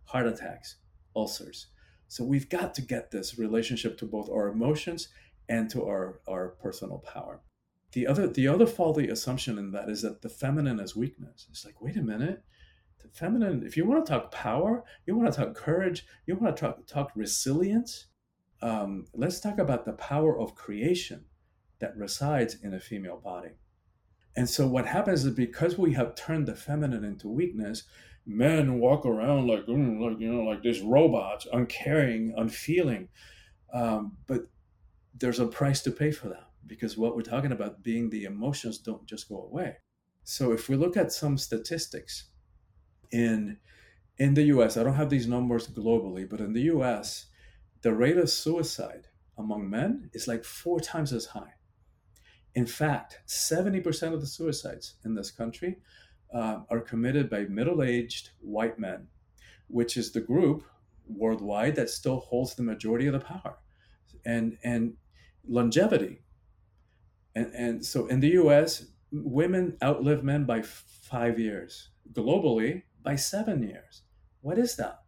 [0.06, 0.78] heart attacks,
[1.16, 1.68] ulcers.
[2.08, 5.08] So we've got to get this relationship to both our emotions
[5.50, 7.42] and to our, our personal power.
[7.94, 11.48] The other the other faulty assumption in that is that the feminine is weakness.
[11.50, 12.44] It's like, wait a minute.
[13.02, 16.56] The feminine, if you want to talk power, you want to talk courage, you want
[16.56, 18.06] to talk, talk resilience,
[18.62, 21.26] um, let's talk about the power of creation
[21.82, 23.52] that resides in a female body.
[24.36, 27.84] And so what happens is because we have turned the feminine into weakness,
[28.26, 33.10] men walk around like, mm, like you know, like this robots, uncaring, unfeeling.
[33.74, 34.44] Um, but
[35.18, 38.78] there's a price to pay for that because what we're talking about being the emotions
[38.78, 39.78] don't just go away.
[40.24, 42.30] So if we look at some statistics
[43.12, 43.58] in
[44.18, 47.26] in the US, I don't have these numbers globally, but in the US,
[47.82, 49.08] the rate of suicide
[49.38, 51.54] among men is like four times as high
[52.56, 55.78] in fact, 70% of the suicides in this country
[56.34, 59.08] uh, are committed by middle aged white men,
[59.68, 60.64] which is the group
[61.08, 63.58] worldwide that still holds the majority of the power.
[64.26, 64.94] And, and
[65.48, 66.22] longevity.
[67.36, 73.64] And, and so in the US, women outlive men by five years, globally, by seven
[73.64, 74.04] years.
[74.42, 75.01] What is that?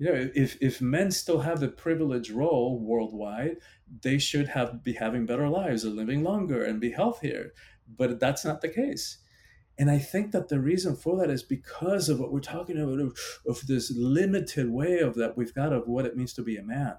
[0.00, 3.58] You know if if men still have the privileged role worldwide
[4.02, 7.52] they should have be having better lives and living longer and be healthier.
[7.98, 9.18] But that's not the case.
[9.78, 13.00] And i think that the reason for that is because of what we're talking about
[13.00, 16.56] of, of this limited way of that we've got of what it means to be
[16.56, 16.96] a man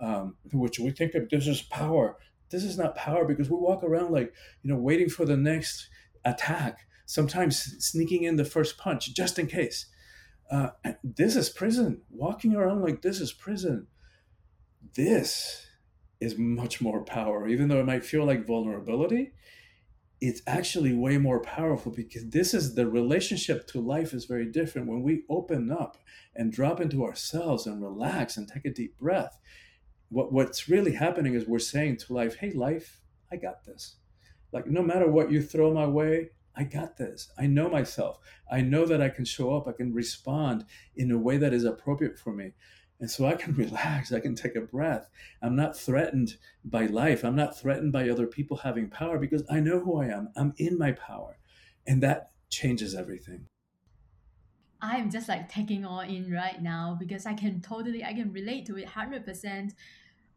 [0.00, 2.16] um, which we think of this is power.
[2.50, 4.32] This is not power because we walk around like
[4.62, 5.88] you know waiting for the next
[6.24, 9.86] attack sometimes sneaking in the first punch just in case
[10.50, 10.70] uh,
[11.04, 12.02] this is prison.
[12.10, 13.86] Walking around like this is prison.
[14.94, 15.66] This
[16.20, 19.32] is much more power, even though it might feel like vulnerability.
[20.20, 24.88] It's actually way more powerful because this is the relationship to life is very different.
[24.88, 25.96] When we open up
[26.34, 29.38] and drop into ourselves and relax and take a deep breath,
[30.08, 33.96] what, what's really happening is we're saying to life, hey, life, I got this.
[34.50, 37.30] Like, no matter what you throw my way, I got this.
[37.38, 38.18] I know myself.
[38.50, 39.68] I know that I can show up.
[39.68, 40.64] I can respond
[40.96, 42.50] in a way that is appropriate for me.
[42.98, 44.12] And so I can relax.
[44.12, 45.08] I can take a breath.
[45.40, 47.24] I'm not threatened by life.
[47.24, 50.30] I'm not threatened by other people having power because I know who I am.
[50.36, 51.38] I'm in my power.
[51.86, 53.46] And that changes everything.
[54.80, 58.66] I'm just like taking all in right now because I can totally, I can relate
[58.66, 59.72] to it 100%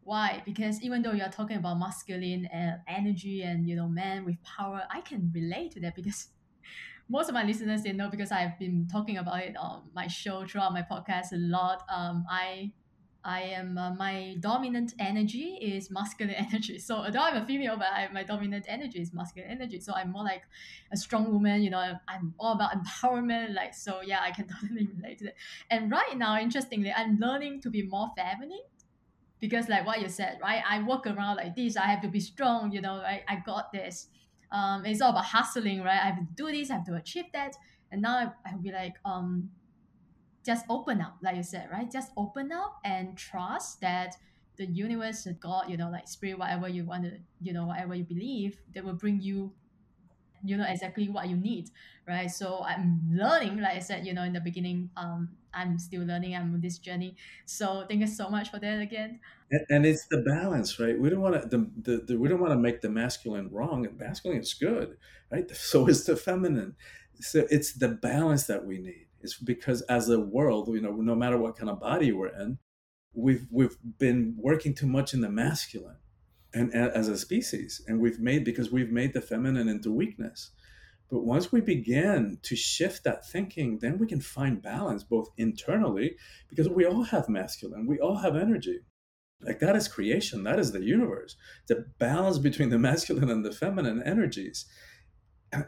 [0.04, 0.42] why?
[0.44, 4.82] Because even though you're talking about masculine and energy and you know men with power,
[4.90, 6.28] I can relate to that because
[7.08, 10.46] most of my listeners they know because I've been talking about it on my show
[10.46, 11.84] throughout my podcast a lot.
[11.88, 12.72] Um, I
[13.24, 16.78] I am uh, my dominant energy is masculine energy.
[16.78, 19.80] So although I'm a female, but I, my dominant energy is masculine energy.
[19.80, 20.42] So I'm more like
[20.92, 21.62] a strong woman.
[21.62, 23.54] You know, I'm all about empowerment.
[23.54, 25.34] Like so, yeah, I can totally relate to that.
[25.70, 28.64] And right now, interestingly, I'm learning to be more feminine
[29.42, 30.62] because like what you said right?
[30.66, 33.22] I walk around like this i have to be strong you know right?
[33.28, 34.08] I got this.
[34.52, 36.00] Um, it's all about hustling right?
[36.00, 37.54] I have to do this i have to achieve that.
[37.90, 39.50] And now I, I will be like um
[40.46, 41.90] just open up like you said right?
[41.90, 44.14] Just open up and trust that
[44.56, 48.04] the universe god you know like spirit whatever you want to you know whatever you
[48.04, 49.50] believe they will bring you
[50.44, 51.70] you know exactly what you need
[52.06, 56.02] right so i'm learning like i said you know in the beginning um I'm still
[56.02, 56.34] learning.
[56.34, 57.16] I'm on this journey.
[57.46, 59.20] So thank you so much for that again.
[59.50, 60.98] And, and it's the balance, right?
[60.98, 63.86] We don't want to the, the, the we don't want to make the masculine wrong.
[63.86, 64.96] And masculine is good,
[65.30, 65.50] right?
[65.54, 66.74] So is the feminine.
[67.20, 69.06] So it's the balance that we need.
[69.20, 72.58] It's because as a world, you know, no matter what kind of body we're in,
[73.14, 75.96] we've we've been working too much in the masculine
[76.54, 80.50] and as a species and we've made because we've made the feminine into weakness.
[81.10, 86.16] But once we begin to shift that thinking then we can find balance both internally
[86.48, 88.80] because we all have masculine we all have energy.
[89.40, 91.36] Like that is creation that is the universe
[91.68, 94.66] the balance between the masculine and the feminine energies.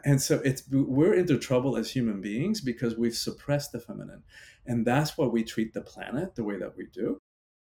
[0.03, 4.23] And so it's we're into trouble as human beings because we've suppressed the feminine.
[4.65, 7.19] And that's why we treat the planet the way that we do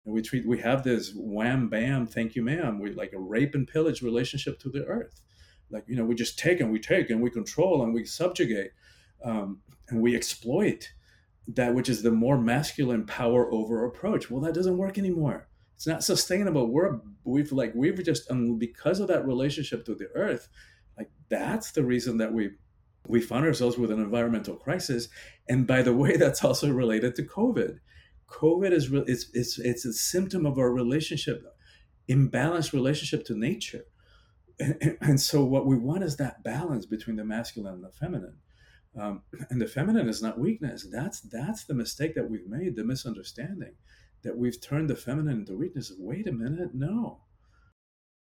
[0.06, 2.80] and we treat we have this wham bam thank you ma'am.
[2.80, 5.22] We like a rape and pillage relationship to the earth.
[5.70, 8.72] Like you know we just take and we take and we control and we subjugate
[9.24, 10.92] um, and we exploit
[11.48, 14.30] that which is the more masculine power over approach.
[14.30, 15.48] Well that doesn't work anymore.
[15.76, 16.68] It's not sustainable.
[16.68, 20.50] We're we've like we've just and because of that relationship to the earth
[20.98, 22.52] like that's the reason that we
[23.08, 25.10] we find ourselves with an environmental crisis.
[25.50, 27.80] And by the way that's also related to covid
[28.32, 29.04] COVID is real.
[29.08, 31.44] It's it's it's a symptom of our relationship,
[32.10, 33.84] imbalanced relationship to nature,
[34.60, 38.38] and, and, so what we want is that balance between the masculine and the feminine.
[39.00, 40.88] Um, and the feminine is not weakness.
[40.92, 43.74] That's that's the mistake that we've made, the misunderstanding,
[44.24, 45.92] that we've turned the feminine into weakness.
[45.98, 47.22] Wait a minute, no.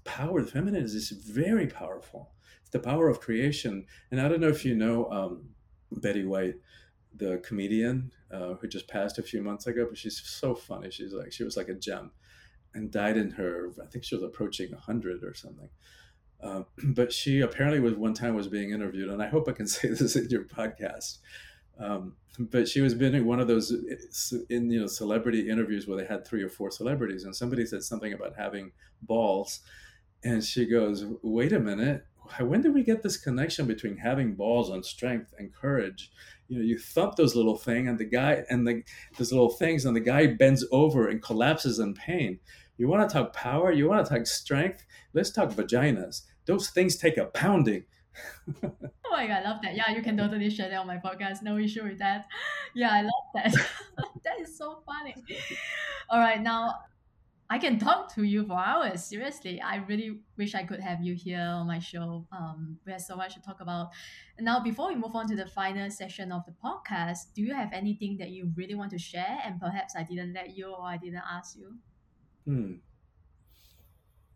[0.06, 2.32] Power, the feminine is, is very powerful.
[2.62, 3.86] It's the power of creation.
[4.12, 5.50] And I don't know if you know um,
[5.92, 6.56] Betty White
[7.16, 10.92] the comedian uh, who just passed a few months ago, but she's so funny.
[10.92, 12.12] She's like she was like a gem,
[12.74, 13.72] and died in her.
[13.82, 15.70] I think she was approaching hundred or something.
[16.42, 19.68] Uh, but she apparently was one time was being interviewed, and I hope I can
[19.68, 21.20] say this in your podcast.
[21.80, 23.72] Um, but she was being one of those
[24.50, 27.84] in you know celebrity interviews where they had three or four celebrities, and somebody said
[27.84, 28.72] something about having
[29.02, 29.62] balls,
[30.24, 32.06] and she goes, "Wait a minute,
[32.40, 36.12] when did we get this connection between having balls and strength and courage
[36.48, 38.84] you know you thump those little thing and the guy and the
[39.18, 42.40] those little things and the guy bends over and collapses in pain
[42.78, 46.98] you want to talk power you want to talk strength let's talk vaginas those things
[46.98, 47.84] take a pounding
[48.64, 48.72] oh
[49.12, 49.76] my god, I love that.
[49.76, 51.42] Yeah, you can totally share that on my podcast.
[51.42, 52.26] No issue with that.
[52.76, 53.54] Yeah, I love that.
[54.24, 55.16] that is so funny.
[56.10, 56.76] All right, now
[57.52, 59.04] I can talk to you for hours.
[59.04, 62.28] Seriously, I really wish I could have you here on my show.
[62.32, 63.90] Um, we have so much to talk about.
[64.40, 67.74] Now, before we move on to the final session of the podcast, do you have
[67.74, 69.40] anything that you really want to share?
[69.44, 71.74] And perhaps I didn't let you or I didn't ask you.
[72.46, 72.74] Hmm.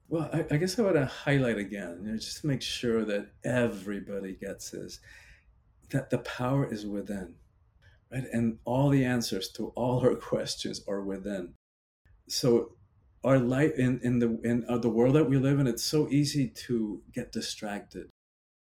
[0.08, 3.06] Well, I, I guess I want to highlight again, you know, just to make sure
[3.06, 5.00] that everybody gets this,
[5.92, 7.36] that the power is within,
[8.12, 8.26] right?
[8.34, 11.54] And all the answers to all our questions are within.
[12.28, 12.72] So
[13.24, 16.08] our life in in the in uh, the world that we live in it's so
[16.10, 18.10] easy to get distracted.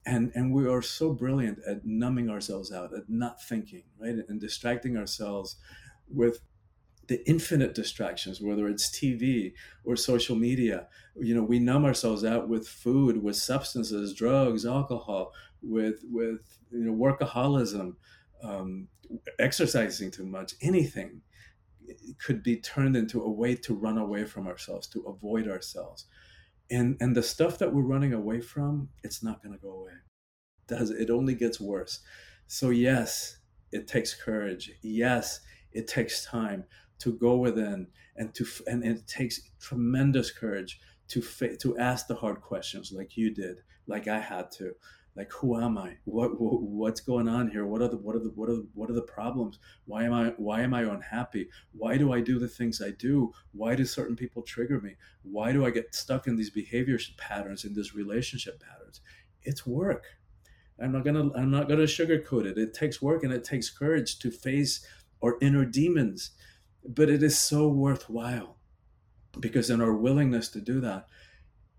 [0.05, 4.15] And and we are so brilliant at numbing ourselves out at not thinking right?
[4.27, 5.57] And distracting ourselves
[6.07, 6.39] with
[7.07, 9.53] the infinite distractions whether it's tv
[9.83, 10.87] or social media.
[11.15, 16.85] You know we numb ourselves out with food with substances drugs alcohol with with you
[16.85, 17.95] know workaholism
[18.41, 18.87] um,
[19.39, 21.21] exercising too much anything
[22.19, 26.05] could be turned into a way to run away from ourselves, to avoid ourselves.
[26.71, 29.93] And and the stuff that we're running away from, it's not going to go away.
[30.67, 31.99] Does it only gets worse.
[32.47, 33.37] So yes,
[33.71, 34.71] it takes courage.
[34.81, 36.65] Yes, it takes time
[36.99, 40.79] to go within and to and it takes tremendous courage
[41.09, 41.21] to
[41.57, 44.73] to ask the hard questions like you did, like I had to,
[45.15, 45.97] like who am i?
[46.05, 47.65] What, what, what's going on here?
[47.65, 49.59] What are the what are the what are the, what are the problems?
[49.85, 51.49] Why am i why am i unhappy?
[51.71, 53.31] Why do i do the things i do?
[53.51, 54.95] Why do certain people trigger me?
[55.21, 59.01] Why do i get stuck in these behavior patterns in these relationship patterns?
[59.43, 60.05] It's work.
[60.81, 62.57] I'm not gonna i'm not gonna sugarcoat it.
[62.57, 64.85] It takes work and it takes courage to face
[65.21, 66.31] our inner demons
[66.85, 68.57] but it is so worthwhile
[69.39, 71.07] because in our willingness to do that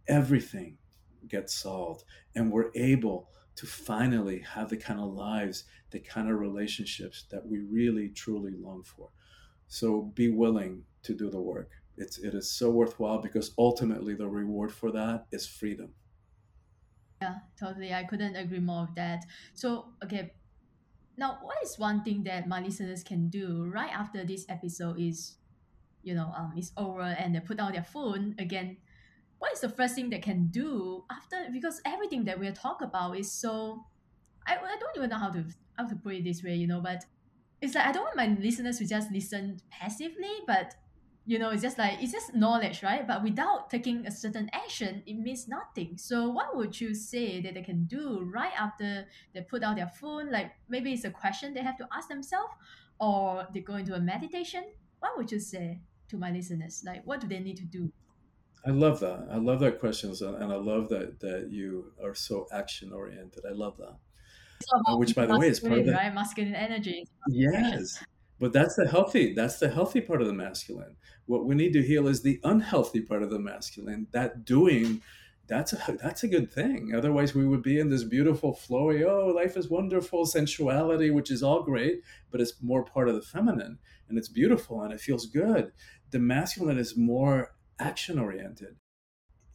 [0.08, 0.78] everything
[1.28, 2.04] gets solved
[2.34, 7.46] and we're able to finally have the kind of lives the kind of relationships that
[7.46, 9.10] we really truly long for.
[9.68, 11.70] So be willing to do the work.
[11.96, 15.94] It's it is so worthwhile because ultimately the reward for that is freedom.
[17.22, 17.94] Yeah totally.
[17.94, 19.24] I couldn't agree more with that.
[19.54, 20.32] So okay.
[21.16, 25.36] Now what is one thing that my listeners can do right after this episode is
[26.02, 28.78] you know um is over and they put down their phone again
[29.44, 33.18] what is the first thing they can do after because everything that we talk about
[33.18, 33.84] is so
[34.46, 35.44] I, I don't even know how to
[35.76, 37.04] how to put it this way you know but
[37.64, 40.74] it's like I don't want my listeners to just listen passively, but
[41.26, 43.06] you know, it's just like it's just knowledge, right?
[43.06, 45.96] But without taking a certain action, it means nothing.
[45.96, 49.88] So what would you say that they can do right after they put out their
[49.88, 50.30] phone?
[50.30, 52.52] Like maybe it's a question they have to ask themselves,
[53.00, 54.64] or they go into a meditation.
[55.00, 56.82] What would you say to my listeners?
[56.84, 57.90] Like what do they need to do?
[58.66, 59.28] I love that.
[59.30, 63.44] I love that question, and I love that that you are so action oriented.
[63.48, 63.96] I love that.
[64.72, 67.06] Uh, which, by the way, is part of the right masculine energy.
[67.28, 68.02] Yes,
[68.40, 69.34] but that's the healthy.
[69.34, 70.96] That's the healthy part of the masculine.
[71.26, 74.06] What we need to heal is the unhealthy part of the masculine.
[74.12, 75.02] That doing,
[75.46, 76.94] that's a that's a good thing.
[76.94, 79.04] Otherwise, we would be in this beautiful flowy.
[79.06, 82.00] Oh, life is wonderful, sensuality, which is all great,
[82.30, 85.72] but it's more part of the feminine, and it's beautiful and it feels good.
[86.10, 88.76] The masculine is more action oriented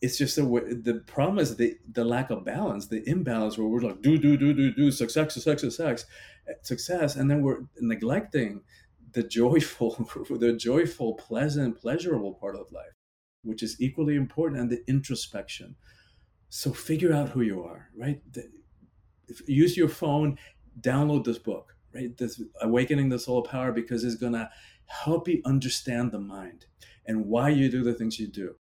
[0.02, 3.82] it's just a the problem is the the lack of balance, the imbalance where we're
[3.82, 6.06] like do do do do do success success success
[6.48, 8.62] eh, success, and then we're neglecting
[9.12, 9.92] the joyful
[10.30, 12.94] the joyful pleasant pleasurable part of life,
[13.44, 15.76] which is equally important, and the introspection.
[16.50, 18.22] So figure out who you are, right?
[19.46, 20.40] Use your phone,
[20.80, 22.16] download this book, right?
[22.18, 24.50] This awakening the soul power because it's gonna
[24.86, 26.66] help you understand the mind
[27.10, 28.56] and why you do the things you do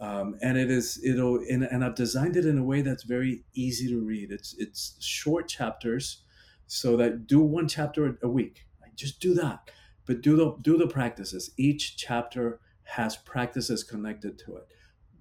[0.00, 3.44] um, and it is it'll and, and I've designed it in a way that's very
[3.54, 4.30] easy to read.
[4.30, 6.22] It's it's short chapters,
[6.66, 8.64] so that do one chapter a week.
[8.94, 9.70] Just do that,
[10.06, 11.50] but do the do the practices.
[11.56, 14.68] Each chapter has practices connected to it.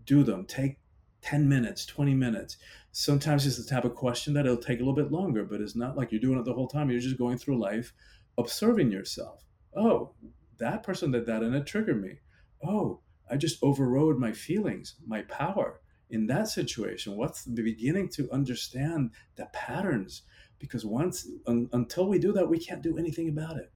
[0.05, 0.45] Do them.
[0.45, 0.77] Take
[1.21, 2.57] 10 minutes, 20 minutes.
[2.91, 5.75] Sometimes it's the type of question that it'll take a little bit longer, but it's
[5.75, 6.89] not like you're doing it the whole time.
[6.89, 7.93] You're just going through life,
[8.37, 9.43] observing yourself.
[9.75, 10.13] Oh,
[10.59, 12.19] that person did that and it triggered me.
[12.63, 17.17] Oh, I just overrode my feelings, my power in that situation.
[17.17, 20.23] What's beginning to understand the patterns?
[20.59, 23.71] Because once, un, until we do that, we can't do anything about it.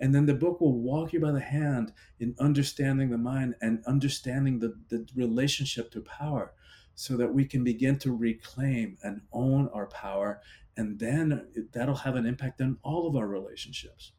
[0.00, 3.82] And then the book will walk you by the hand in understanding the mind and
[3.86, 6.52] understanding the, the relationship to power
[6.94, 10.40] so that we can begin to reclaim and own our power.
[10.76, 14.12] And then that'll have an impact on all of our relationships.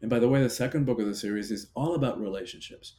[0.00, 2.94] And by the way, the second book of the series is all about relationships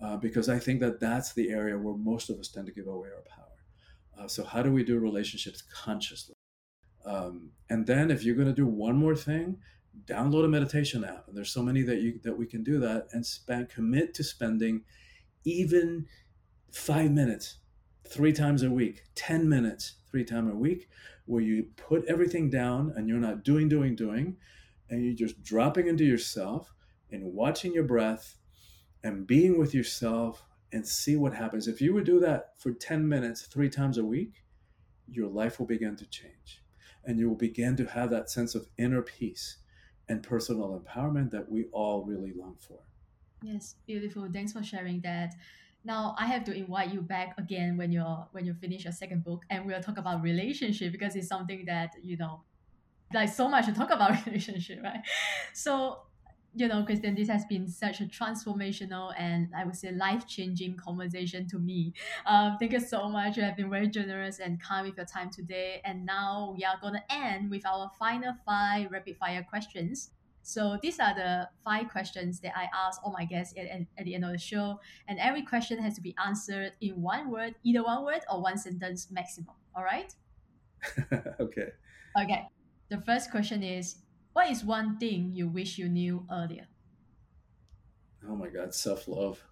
[0.00, 2.86] uh, because I think that that's the area where most of us tend to give
[2.86, 4.24] away our power.
[4.24, 6.34] Uh, so, how do we do relationships consciously?
[7.04, 9.58] Um, and then, if you're going to do one more thing,
[10.06, 11.26] download a meditation app.
[11.26, 14.24] And there's so many that you that we can do that and spend commit to
[14.24, 14.82] spending
[15.44, 16.06] even
[16.72, 17.58] five minutes,
[18.08, 20.88] three times a week, ten minutes, three times a week,
[21.26, 24.36] where you put everything down and you're not doing, doing, doing,
[24.90, 26.72] and you're just dropping into yourself
[27.10, 28.36] and watching your breath
[29.02, 31.68] and being with yourself and see what happens.
[31.68, 34.42] If you would do that for 10 minutes, three times a week,
[35.08, 36.62] your life will begin to change.
[37.04, 39.58] And you will begin to have that sense of inner peace
[40.08, 42.80] and personal empowerment that we all really long for.
[43.42, 44.28] Yes, beautiful.
[44.32, 45.34] Thanks for sharing that.
[45.84, 49.22] Now I have to invite you back again when you're when you finish your second
[49.22, 52.42] book and we'll talk about relationship because it's something that, you know,
[53.14, 55.00] like so much to talk about relationship, right?
[55.52, 55.98] So
[56.56, 60.76] you know, Christian, this has been such a transformational and I would say life changing
[60.76, 61.92] conversation to me.
[62.26, 63.36] Um, thank you so much.
[63.36, 65.80] You have been very generous and kind with your time today.
[65.84, 70.10] And now we are going to end with our final five rapid fire questions.
[70.42, 74.14] So these are the five questions that I ask all my guests at, at the
[74.14, 74.78] end of the show.
[75.08, 78.58] And every question has to be answered in one word, either one word or one
[78.58, 79.56] sentence maximum.
[79.74, 80.14] All right?
[81.40, 81.72] okay.
[82.22, 82.46] Okay.
[82.88, 83.96] The first question is
[84.32, 86.66] what is one thing you wish you knew earlier?
[88.28, 89.42] Oh my God, self love.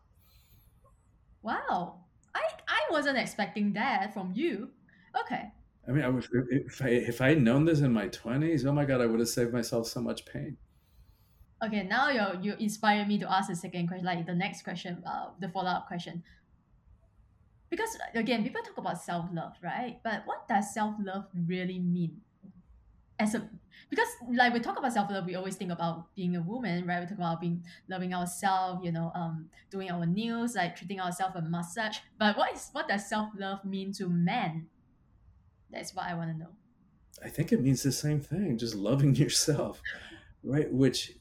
[1.43, 2.05] Wow,
[2.35, 4.71] I I wasn't expecting that from you.
[5.25, 5.53] Okay.
[5.87, 8.73] I mean, I would, if I if I had known this in my twenties, oh
[8.73, 10.57] my God, I would have saved myself so much pain.
[11.63, 15.03] Okay, now you you inspire me to ask the second question, like the next question,
[15.07, 16.23] uh, the follow up question.
[17.71, 19.99] Because again, people talk about self love, right?
[20.03, 22.21] But what does self love really mean?
[23.23, 23.49] As a
[23.93, 27.01] because like we talk about self love, we always think about being a woman, right?
[27.01, 31.37] We talk about being loving ourselves, you know, um, doing our nails, like treating ourselves
[31.37, 31.99] a massage.
[32.19, 34.69] But what is what does self love mean to men?
[35.71, 36.53] That's what I want to know.
[37.23, 39.83] I think it means the same thing, just loving yourself,
[40.43, 40.73] right?
[40.73, 41.13] Which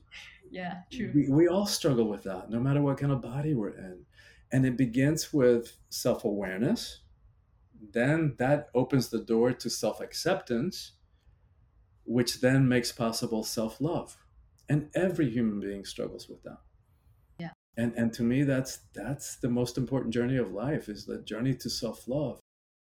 [0.49, 1.12] yeah, true.
[1.14, 4.06] We, we all struggle with that, no matter what kind of body we're in,
[4.52, 6.99] and it begins with self awareness.
[7.93, 10.93] Then that opens the door to self acceptance
[12.06, 14.18] which then makes possible self-love.
[14.70, 16.60] And every human being struggles with that.
[17.39, 17.52] Yeah.
[17.78, 21.54] And and to me that's that's the most important journey of life is the journey
[21.56, 22.39] to self-love.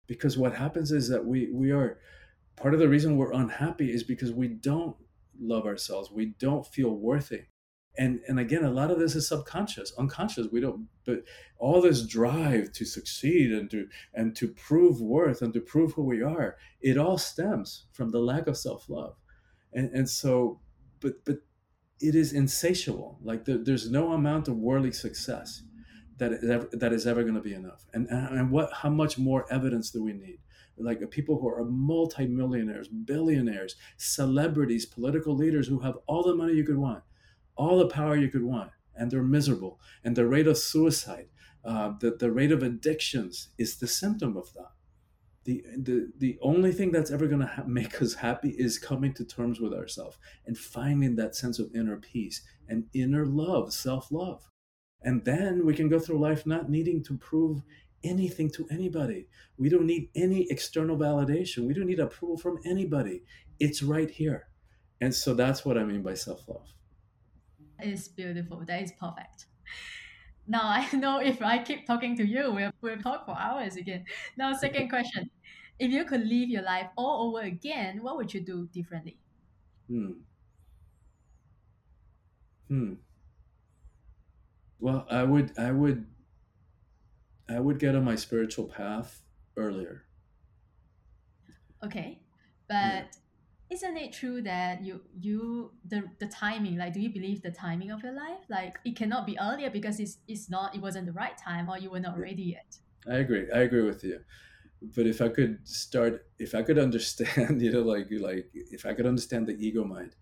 [0.07, 1.99] Because what happens is that we we are
[2.55, 4.95] part of the reason we're unhappy is because we don't
[5.39, 6.09] love ourselves.
[6.11, 7.43] We don't feel worthy
[7.97, 10.47] and and again a lot of this is subconscious unconscious.
[10.51, 11.23] We don't but
[11.57, 16.03] all this drive to succeed and to and to prove worth and to prove who
[16.03, 19.15] we are it all stems from the lack of self-love.
[19.73, 20.59] And and so
[20.99, 21.37] but but
[22.01, 23.19] it is insatiable.
[23.23, 25.63] Like there, there's no amount of worldly success
[26.17, 27.85] that is ever, that is ever going to be enough.
[27.93, 30.39] And and what how much more evidence do we need?
[30.77, 36.53] Like uh, people who are multimillionaires billionaires celebrities political leaders who have all the money
[36.53, 37.03] you could want
[37.56, 39.80] all the power you could want, and they're miserable.
[40.03, 41.28] And the rate of suicide,
[41.64, 44.72] uh, the, the rate of addictions is the symptom of that.
[45.45, 49.14] The, the, the only thing that's ever going to ha- make us happy is coming
[49.14, 54.12] to terms with ourselves and finding that sense of inner peace and inner love, self
[54.12, 54.49] love.
[55.03, 57.62] And then we can go through life not needing to prove
[58.03, 59.28] anything to anybody.
[59.58, 61.68] We don't need any external validation.
[61.68, 63.24] We don't need approval from anybody.
[63.60, 64.47] It's right here.
[64.99, 66.74] And so that's what I mean by self love
[67.84, 68.65] is beautiful.
[68.65, 69.47] That is perfect.
[70.47, 74.05] Now I know if I keep talking to you, we'll, we'll talk for hours again.
[74.38, 75.32] Now, second question.
[75.80, 79.19] If you could live your life all over again, what would you do differently?
[79.88, 80.26] Hmm.
[82.69, 83.05] Hmm.
[84.80, 86.07] Well, I would I would
[87.49, 89.23] I would get on my spiritual path
[89.57, 90.05] earlier.
[91.84, 92.21] Okay.
[92.67, 93.24] But yeah
[93.70, 97.91] isn't it true that you you the the timing like do you believe the timing
[97.91, 98.43] of your life?
[98.49, 101.78] Like it cannot be earlier because it's it's not it wasn't the right time or
[101.78, 102.78] you were not ready yet.
[103.07, 104.20] I agree i agree with you.
[104.95, 108.93] But if i could start if i could understand you know like like if i
[108.93, 110.16] could understand the ego mind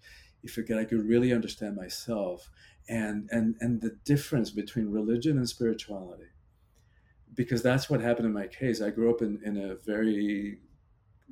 [0.43, 2.49] if I could, I could really understand myself
[2.89, 6.31] and and and the difference between religion and spirituality.
[7.33, 8.81] Because that's what happened in my case.
[8.81, 10.59] I grew up in in a very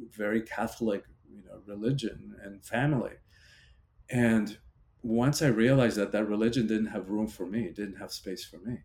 [0.09, 3.13] very catholic you know religion and family.
[4.09, 4.57] And
[5.03, 8.57] once i realized that that religion didn't have room for me didn't have space for
[8.59, 8.77] me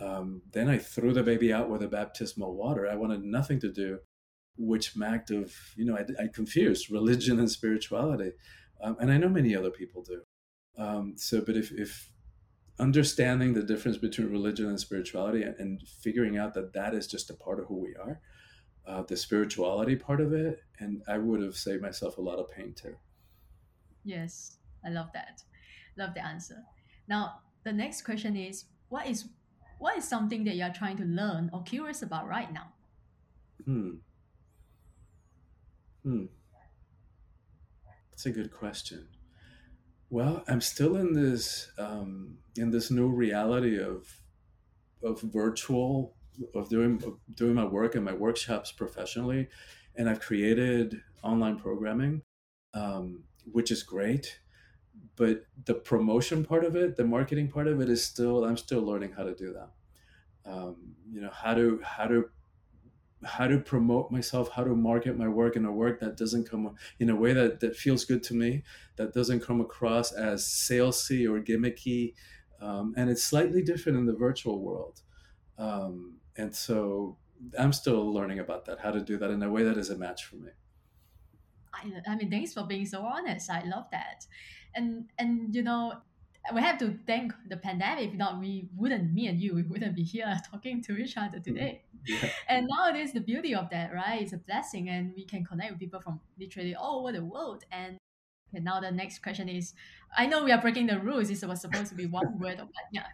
[0.00, 2.88] um, then i threw the baby out with the baptismal water.
[2.88, 4.00] I wanted nothing to do
[4.56, 8.32] which macked of you know i, I confused religion and spirituality
[8.82, 10.22] um, and i know many other people do.
[10.76, 12.10] Um, so but if, if
[12.80, 17.30] understanding the difference between religion and spirituality and, and figuring out that that is just
[17.30, 18.20] a part of who we are
[18.86, 22.50] uh, the spirituality part of it, and I would have saved myself a lot of
[22.50, 22.96] pain too.
[24.04, 25.42] Yes, I love that.
[25.96, 26.62] Love the answer.
[27.08, 29.28] Now, the next question is what is
[29.78, 32.72] what is something that you are trying to learn or curious about right now?
[33.64, 33.90] Hmm.
[36.02, 36.26] Hmm.
[38.10, 39.08] That's a good question.
[40.10, 44.20] Well, I'm still in this um, in this new reality of
[45.02, 46.14] of virtual
[46.54, 47.02] of doing
[47.34, 49.48] doing my work and my workshops professionally,
[49.96, 52.22] and I've created online programming,
[52.74, 54.40] um, which is great.
[55.16, 58.82] But the promotion part of it, the marketing part of it, is still I'm still
[58.82, 60.50] learning how to do that.
[60.50, 62.30] Um, you know how to how to
[63.24, 66.74] how to promote myself, how to market my work in a work that doesn't come
[66.98, 68.62] in a way that, that feels good to me,
[68.96, 72.14] that doesn't come across as salesy or gimmicky.
[72.60, 75.00] Um, and it's slightly different in the virtual world.
[75.58, 77.16] Um, and so
[77.58, 79.96] I'm still learning about that, how to do that in a way that is a
[79.96, 80.50] match for me.
[81.72, 83.50] I, I mean, thanks for being so honest.
[83.50, 84.26] I love that,
[84.74, 85.94] and and you know,
[86.52, 88.10] we have to thank the pandemic.
[88.10, 91.38] If not, we wouldn't, me and you, we wouldn't be here talking to each other
[91.38, 91.54] mm-hmm.
[91.54, 91.82] today.
[92.06, 92.28] Yeah.
[92.48, 95.80] And nowadays, the beauty of that, right, is a blessing, and we can connect with
[95.80, 97.64] people from literally all over the world.
[97.72, 97.96] And
[98.52, 99.72] okay, now the next question is,
[100.16, 101.28] I know we are breaking the rules.
[101.28, 103.06] This was supposed to be one word, but yeah,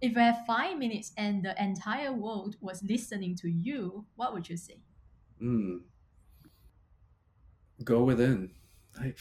[0.00, 4.48] if you have five minutes and the entire world was listening to you, what would
[4.48, 4.80] you say?
[5.42, 5.80] Mm.
[7.84, 8.52] Go within.
[8.98, 9.18] Like,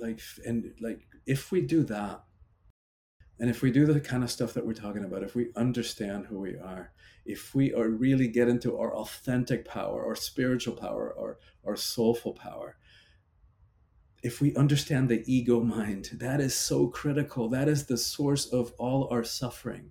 [0.00, 2.22] like, and like, if we do that,
[3.38, 6.26] and if we do the kind of stuff that we're talking about, if we understand
[6.26, 6.92] who we are,
[7.26, 12.32] if we are really get into our authentic power, our spiritual power, or our soulful
[12.32, 12.76] power,
[14.22, 17.48] if we understand the ego mind, that is so critical.
[17.48, 19.90] That is the source of all our suffering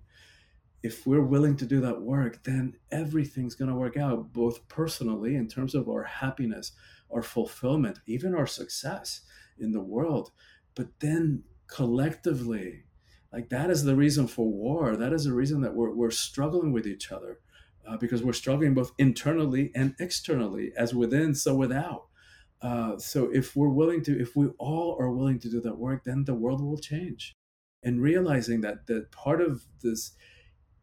[0.86, 5.34] if we're willing to do that work, then everything's going to work out, both personally
[5.34, 6.72] in terms of our happiness,
[7.10, 9.22] our fulfillment, even our success
[9.58, 10.30] in the world,
[10.76, 12.84] but then collectively.
[13.32, 14.96] Like that is the reason for war.
[14.96, 17.40] That is the reason that we're, we're struggling with each other
[17.86, 22.06] uh, because we're struggling both internally and externally, as within, so without.
[22.62, 26.04] Uh, so if we're willing to, if we all are willing to do that work,
[26.04, 27.32] then the world will change.
[27.82, 30.12] And realizing that that part of this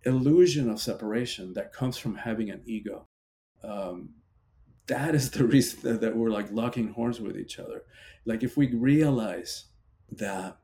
[0.06, 3.08] illusion of separation that comes from having an ego.
[3.64, 4.16] Um,
[4.88, 7.84] that is the reason that, we're like locking horns with each other.
[8.26, 9.66] Like if we realize
[10.12, 10.58] that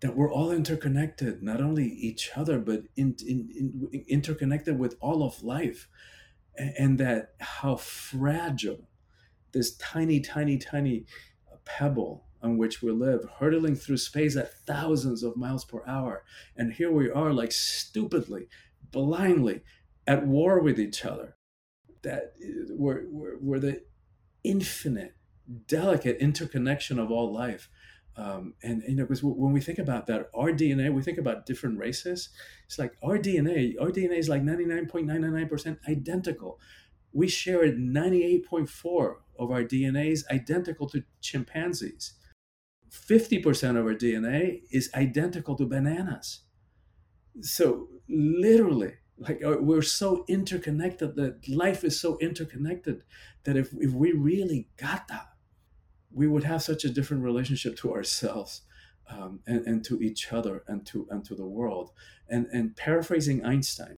[0.00, 3.48] that we're all interconnected, not only each other, but in, in,
[3.92, 5.88] in, interconnected with all of life.
[6.58, 8.88] And, and that how fragile
[9.52, 11.06] this tiny, tiny, tiny
[11.64, 16.24] pebble on which we live, hurtling through space at thousands of miles per hour.
[16.56, 18.48] And here we are, like stupidly,
[18.90, 19.62] blindly,
[20.06, 21.36] at war with each other.
[22.02, 22.34] That
[22.70, 23.82] we're, we're, we're the
[24.42, 25.14] infinite,
[25.66, 27.68] delicate interconnection of all life
[28.16, 31.46] um, and you know, because when we think about that, our DNA, we think about
[31.46, 32.28] different races.
[32.66, 36.60] It's like our DNA, our DNA is like 99.999% identical.
[37.12, 42.14] We share 98.4 of our DNA is identical to chimpanzees.
[42.92, 46.40] 50% of our DNA is identical to bananas.
[47.40, 53.02] So literally, like uh, we're so interconnected that life is so interconnected
[53.44, 55.28] that if, if we really got that,
[56.12, 58.62] we would have such a different relationship to ourselves
[59.08, 61.90] um, and, and to each other and to and to the world.
[62.28, 63.96] And and paraphrasing Einstein,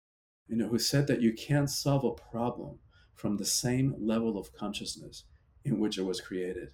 [0.48, 2.78] you know, who said that you can't solve a problem
[3.14, 5.24] from the same level of consciousness
[5.64, 6.70] in which it was created.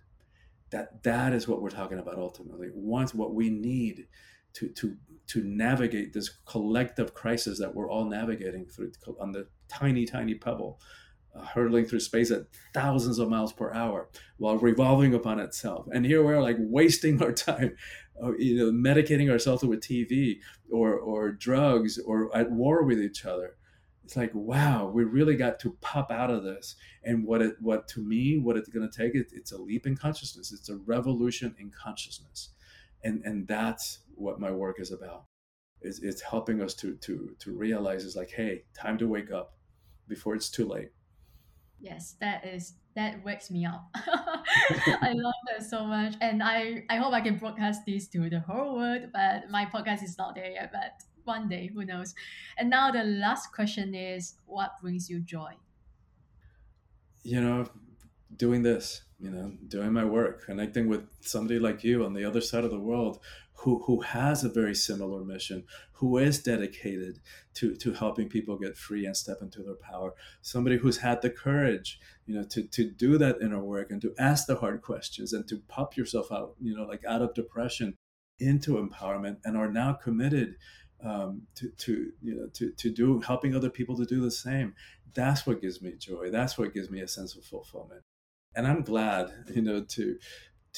[0.71, 2.69] That that is what we're talking about ultimately.
[2.73, 4.07] Once what we need
[4.55, 4.97] to to
[5.29, 10.81] to navigate this collective crisis that we're all navigating through on the tiny tiny pebble
[11.35, 14.09] uh, hurtling through space at thousands of miles per hour
[14.39, 15.87] while revolving upon itself.
[15.93, 17.77] And here we're like wasting our time,
[18.23, 20.39] uh, you know, medicating ourselves with TV
[20.73, 23.58] or or drugs or at war with each other.
[24.09, 26.77] It's like wow, we really got to pop out of this.
[27.05, 29.87] And what it what to me what it's going to take it, it's a leap
[29.87, 30.51] in consciousness.
[30.51, 32.55] It's a revolution in consciousness,
[33.05, 35.27] and and that's what my work is about.
[35.83, 39.59] It's, it's helping us to to to realize is like hey, time to wake up
[40.09, 40.89] before it's too late
[41.81, 43.85] Yes, that is that wakes me up.
[43.97, 48.41] I love that so much, and I I hope I can broadcast this to the
[48.41, 49.11] whole world.
[49.13, 50.73] But my podcast is not there yet.
[50.73, 52.15] But one day, who knows?
[52.57, 55.53] And now the last question is, what brings you joy?
[57.23, 57.67] You know,
[58.37, 59.03] doing this.
[59.21, 62.71] You know, doing my work, connecting with somebody like you on the other side of
[62.71, 63.19] the world
[63.55, 65.65] who who has a very similar mission,
[65.95, 67.19] who is dedicated
[67.55, 70.15] to to helping people get free and step into their power.
[70.41, 74.15] Somebody who's had the courage, you know, to to do that inner work and to
[74.21, 77.97] ask the hard questions and to pop yourself out, you know, like out of depression
[78.39, 80.55] into empowerment and are now committed
[81.05, 84.75] um, to, to you know to, to do helping other people to do the same
[85.15, 88.03] that's what gives me joy that's what gives me a sense of fulfillment
[88.57, 90.19] and i'm glad you know to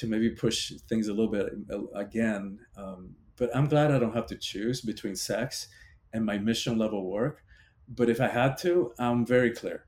[0.01, 2.59] to maybe push things a little bit uh, again.
[2.77, 5.69] Um, but I'm glad I don't have to choose between sex
[6.13, 7.43] and my mission level work.
[7.89, 9.87] But if I had to, I'm very clear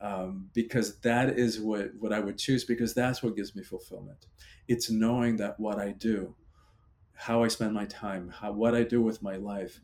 [0.00, 4.26] um, because that is what, what I would choose because that's what gives me fulfillment.
[4.66, 6.34] It's knowing that what I do,
[7.18, 9.80] how I spend my time, how, what I do with my life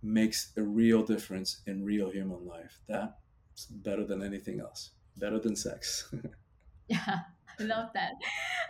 [0.00, 2.80] makes a real difference in real human life.
[2.88, 6.14] That's better than anything else, better than sex.
[6.88, 7.18] yeah.
[7.60, 8.12] I love that.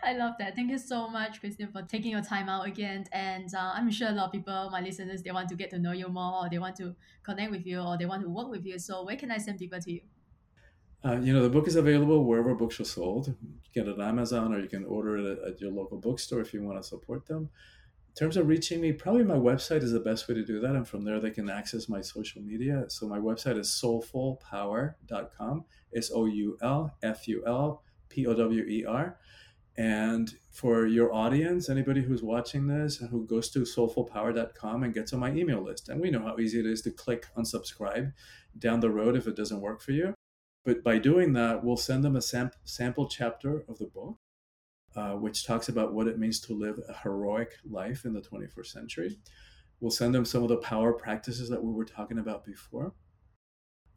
[0.03, 0.57] I love that.
[0.57, 3.05] Thank you so much, Christian, for taking your time out again.
[3.13, 5.79] And uh, I'm sure a lot of people, my listeners, they want to get to
[5.79, 8.49] know you more, or they want to connect with you, or they want to work
[8.49, 8.79] with you.
[8.79, 10.01] So where can I send people to you?
[11.05, 13.29] Uh, you know, the book is available wherever books are sold.
[13.29, 16.41] You can get it on Amazon, or you can order it at your local bookstore
[16.41, 17.51] if you want to support them.
[18.19, 20.75] Terms of reaching me, probably my website is the best way to do that.
[20.75, 22.87] And from there, they can access my social media.
[22.89, 25.65] So my website is soulfulpower.com.
[25.93, 29.17] It's O U L F U L P O W E R.
[29.77, 35.13] And for your audience, anybody who's watching this and who goes to soulfulpower.com and gets
[35.13, 38.13] on my email list, and we know how easy it is to click unsubscribe
[38.59, 40.13] down the road if it doesn't work for you.
[40.65, 44.17] But by doing that, we'll send them a sam- sample chapter of the book,
[44.97, 48.67] uh, which talks about what it means to live a heroic life in the 21st
[48.67, 49.19] century.
[49.81, 52.95] We'll send them some of the power practices that we were talking about before.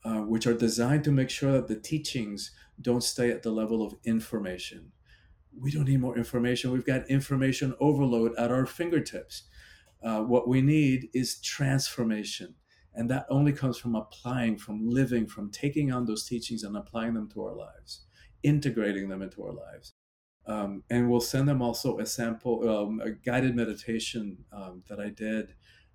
[0.03, 2.49] Uh, which are designed to make sure that the teachings
[2.81, 4.91] don't stay at the level of information.
[5.55, 6.72] We don't need more information.
[6.72, 9.43] We've got information overload at our fingertips.
[10.01, 12.55] Uh, what we need is transformation.
[12.95, 17.13] And that only comes from applying, from living, from taking on those teachings and applying
[17.13, 18.05] them to our lives,
[18.41, 19.93] integrating them into our lives.
[20.47, 25.09] Um, and we'll send them also a sample, um, a guided meditation um, that I
[25.09, 25.53] did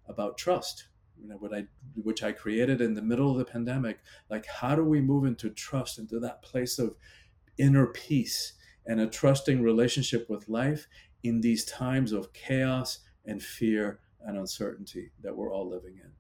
[0.09, 0.87] about trust
[1.21, 1.65] you know what i
[1.95, 4.01] which i created in the middle of the pandemic.
[4.31, 6.97] Like how do we move into trust into that place of
[7.59, 8.53] inner peace
[8.87, 10.87] and a trusting relationship with life
[11.23, 16.11] in these times of chaos and fear and uncertainty that we're all living in?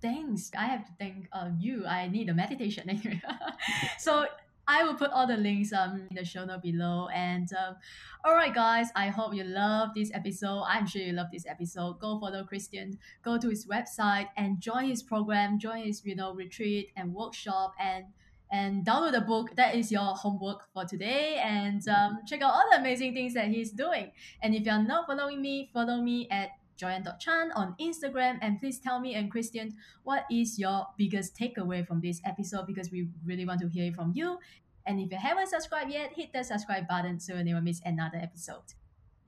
[0.00, 0.50] Thanks.
[0.56, 1.84] I have to thank uh, you.
[1.84, 3.20] I need a meditation anyway.
[3.98, 4.26] So
[4.68, 7.08] I will put all the links um in the show note below.
[7.08, 7.76] And um,
[8.24, 10.62] all right, guys, I hope you love this episode.
[10.68, 11.98] I'm sure you love this episode.
[11.98, 12.98] Go follow Christian.
[13.24, 15.58] Go to his website and join his program.
[15.58, 18.04] Join his you know retreat and workshop and
[18.50, 19.56] and download the book.
[19.56, 21.40] That is your homework for today.
[21.42, 24.12] And um, check out all the amazing things that he's doing.
[24.42, 28.38] And if you're not following me, follow me at joyan.chan on Instagram.
[28.40, 29.74] And please tell me and Christian,
[30.04, 32.66] what is your biggest takeaway from this episode?
[32.66, 34.38] Because we really want to hear from you.
[34.86, 38.16] And if you haven't subscribed yet, hit the subscribe button so you never miss another
[38.16, 38.72] episode.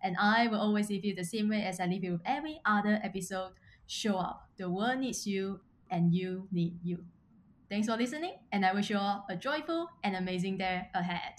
[0.02, 2.60] And I will always leave you the same way as I leave you with every
[2.64, 3.52] other episode.
[3.86, 4.48] Show up.
[4.56, 5.60] The world needs you,
[5.90, 7.05] and you need you.
[7.68, 11.35] Thanks for listening, and I wish you all a joyful and amazing day ahead.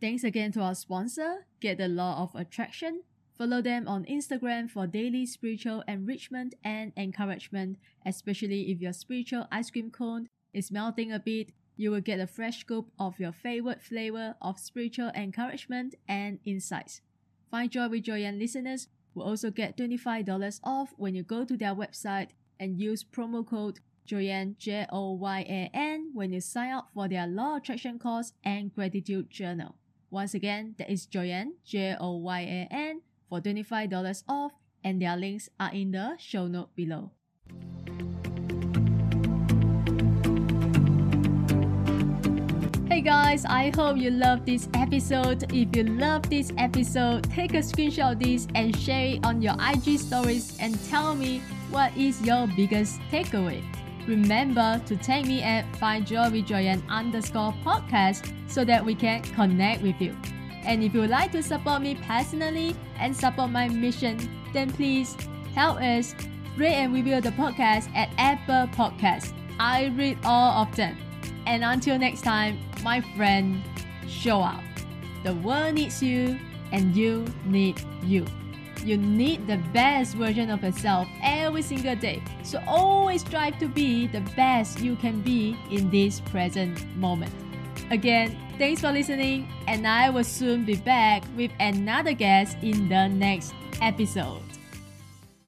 [0.00, 3.02] Thanks again to our sponsor, Get the Law of Attraction.
[3.38, 9.70] Follow them on Instagram for daily spiritual enrichment and encouragement, especially if your spiritual ice
[9.70, 11.52] cream cone is melting a bit.
[11.76, 17.00] You will get a fresh scoop of your favorite flavor of spiritual encouragement and insights.
[17.48, 21.76] Find Joy with Joyan listeners will also get $25 off when you go to their
[21.76, 26.88] website and use promo code Joyan J O Y A N when you sign up
[26.92, 29.76] for their Law Attraction course and Gratitude Journal.
[30.10, 34.52] Once again, that is Joyan J O Y A N for $25 off,
[34.82, 37.10] and their links are in the show note below.
[42.88, 45.44] Hey guys, I hope you love this episode.
[45.52, 49.54] If you love this episode, take a screenshot of this and share it on your
[49.60, 51.40] IG stories and tell me
[51.70, 53.62] what is your biggest takeaway.
[54.08, 59.22] Remember to tag me at Find Joy with Joyan underscore podcast so that we can
[59.22, 60.16] connect with you.
[60.64, 64.18] And if you would like to support me personally and support my mission,
[64.52, 65.16] then please
[65.54, 66.14] help us
[66.56, 69.32] rate and review the podcast at Apple Podcasts.
[69.60, 70.96] I read all of them.
[71.46, 73.62] And until next time, my friend,
[74.06, 74.62] show up.
[75.24, 76.38] The world needs you,
[76.72, 78.26] and you need you.
[78.84, 82.22] You need the best version of yourself every single day.
[82.42, 87.32] So always strive to be the best you can be in this present moment.
[87.90, 93.08] Again, thanks for listening, and I will soon be back with another guest in the
[93.08, 94.47] next episode.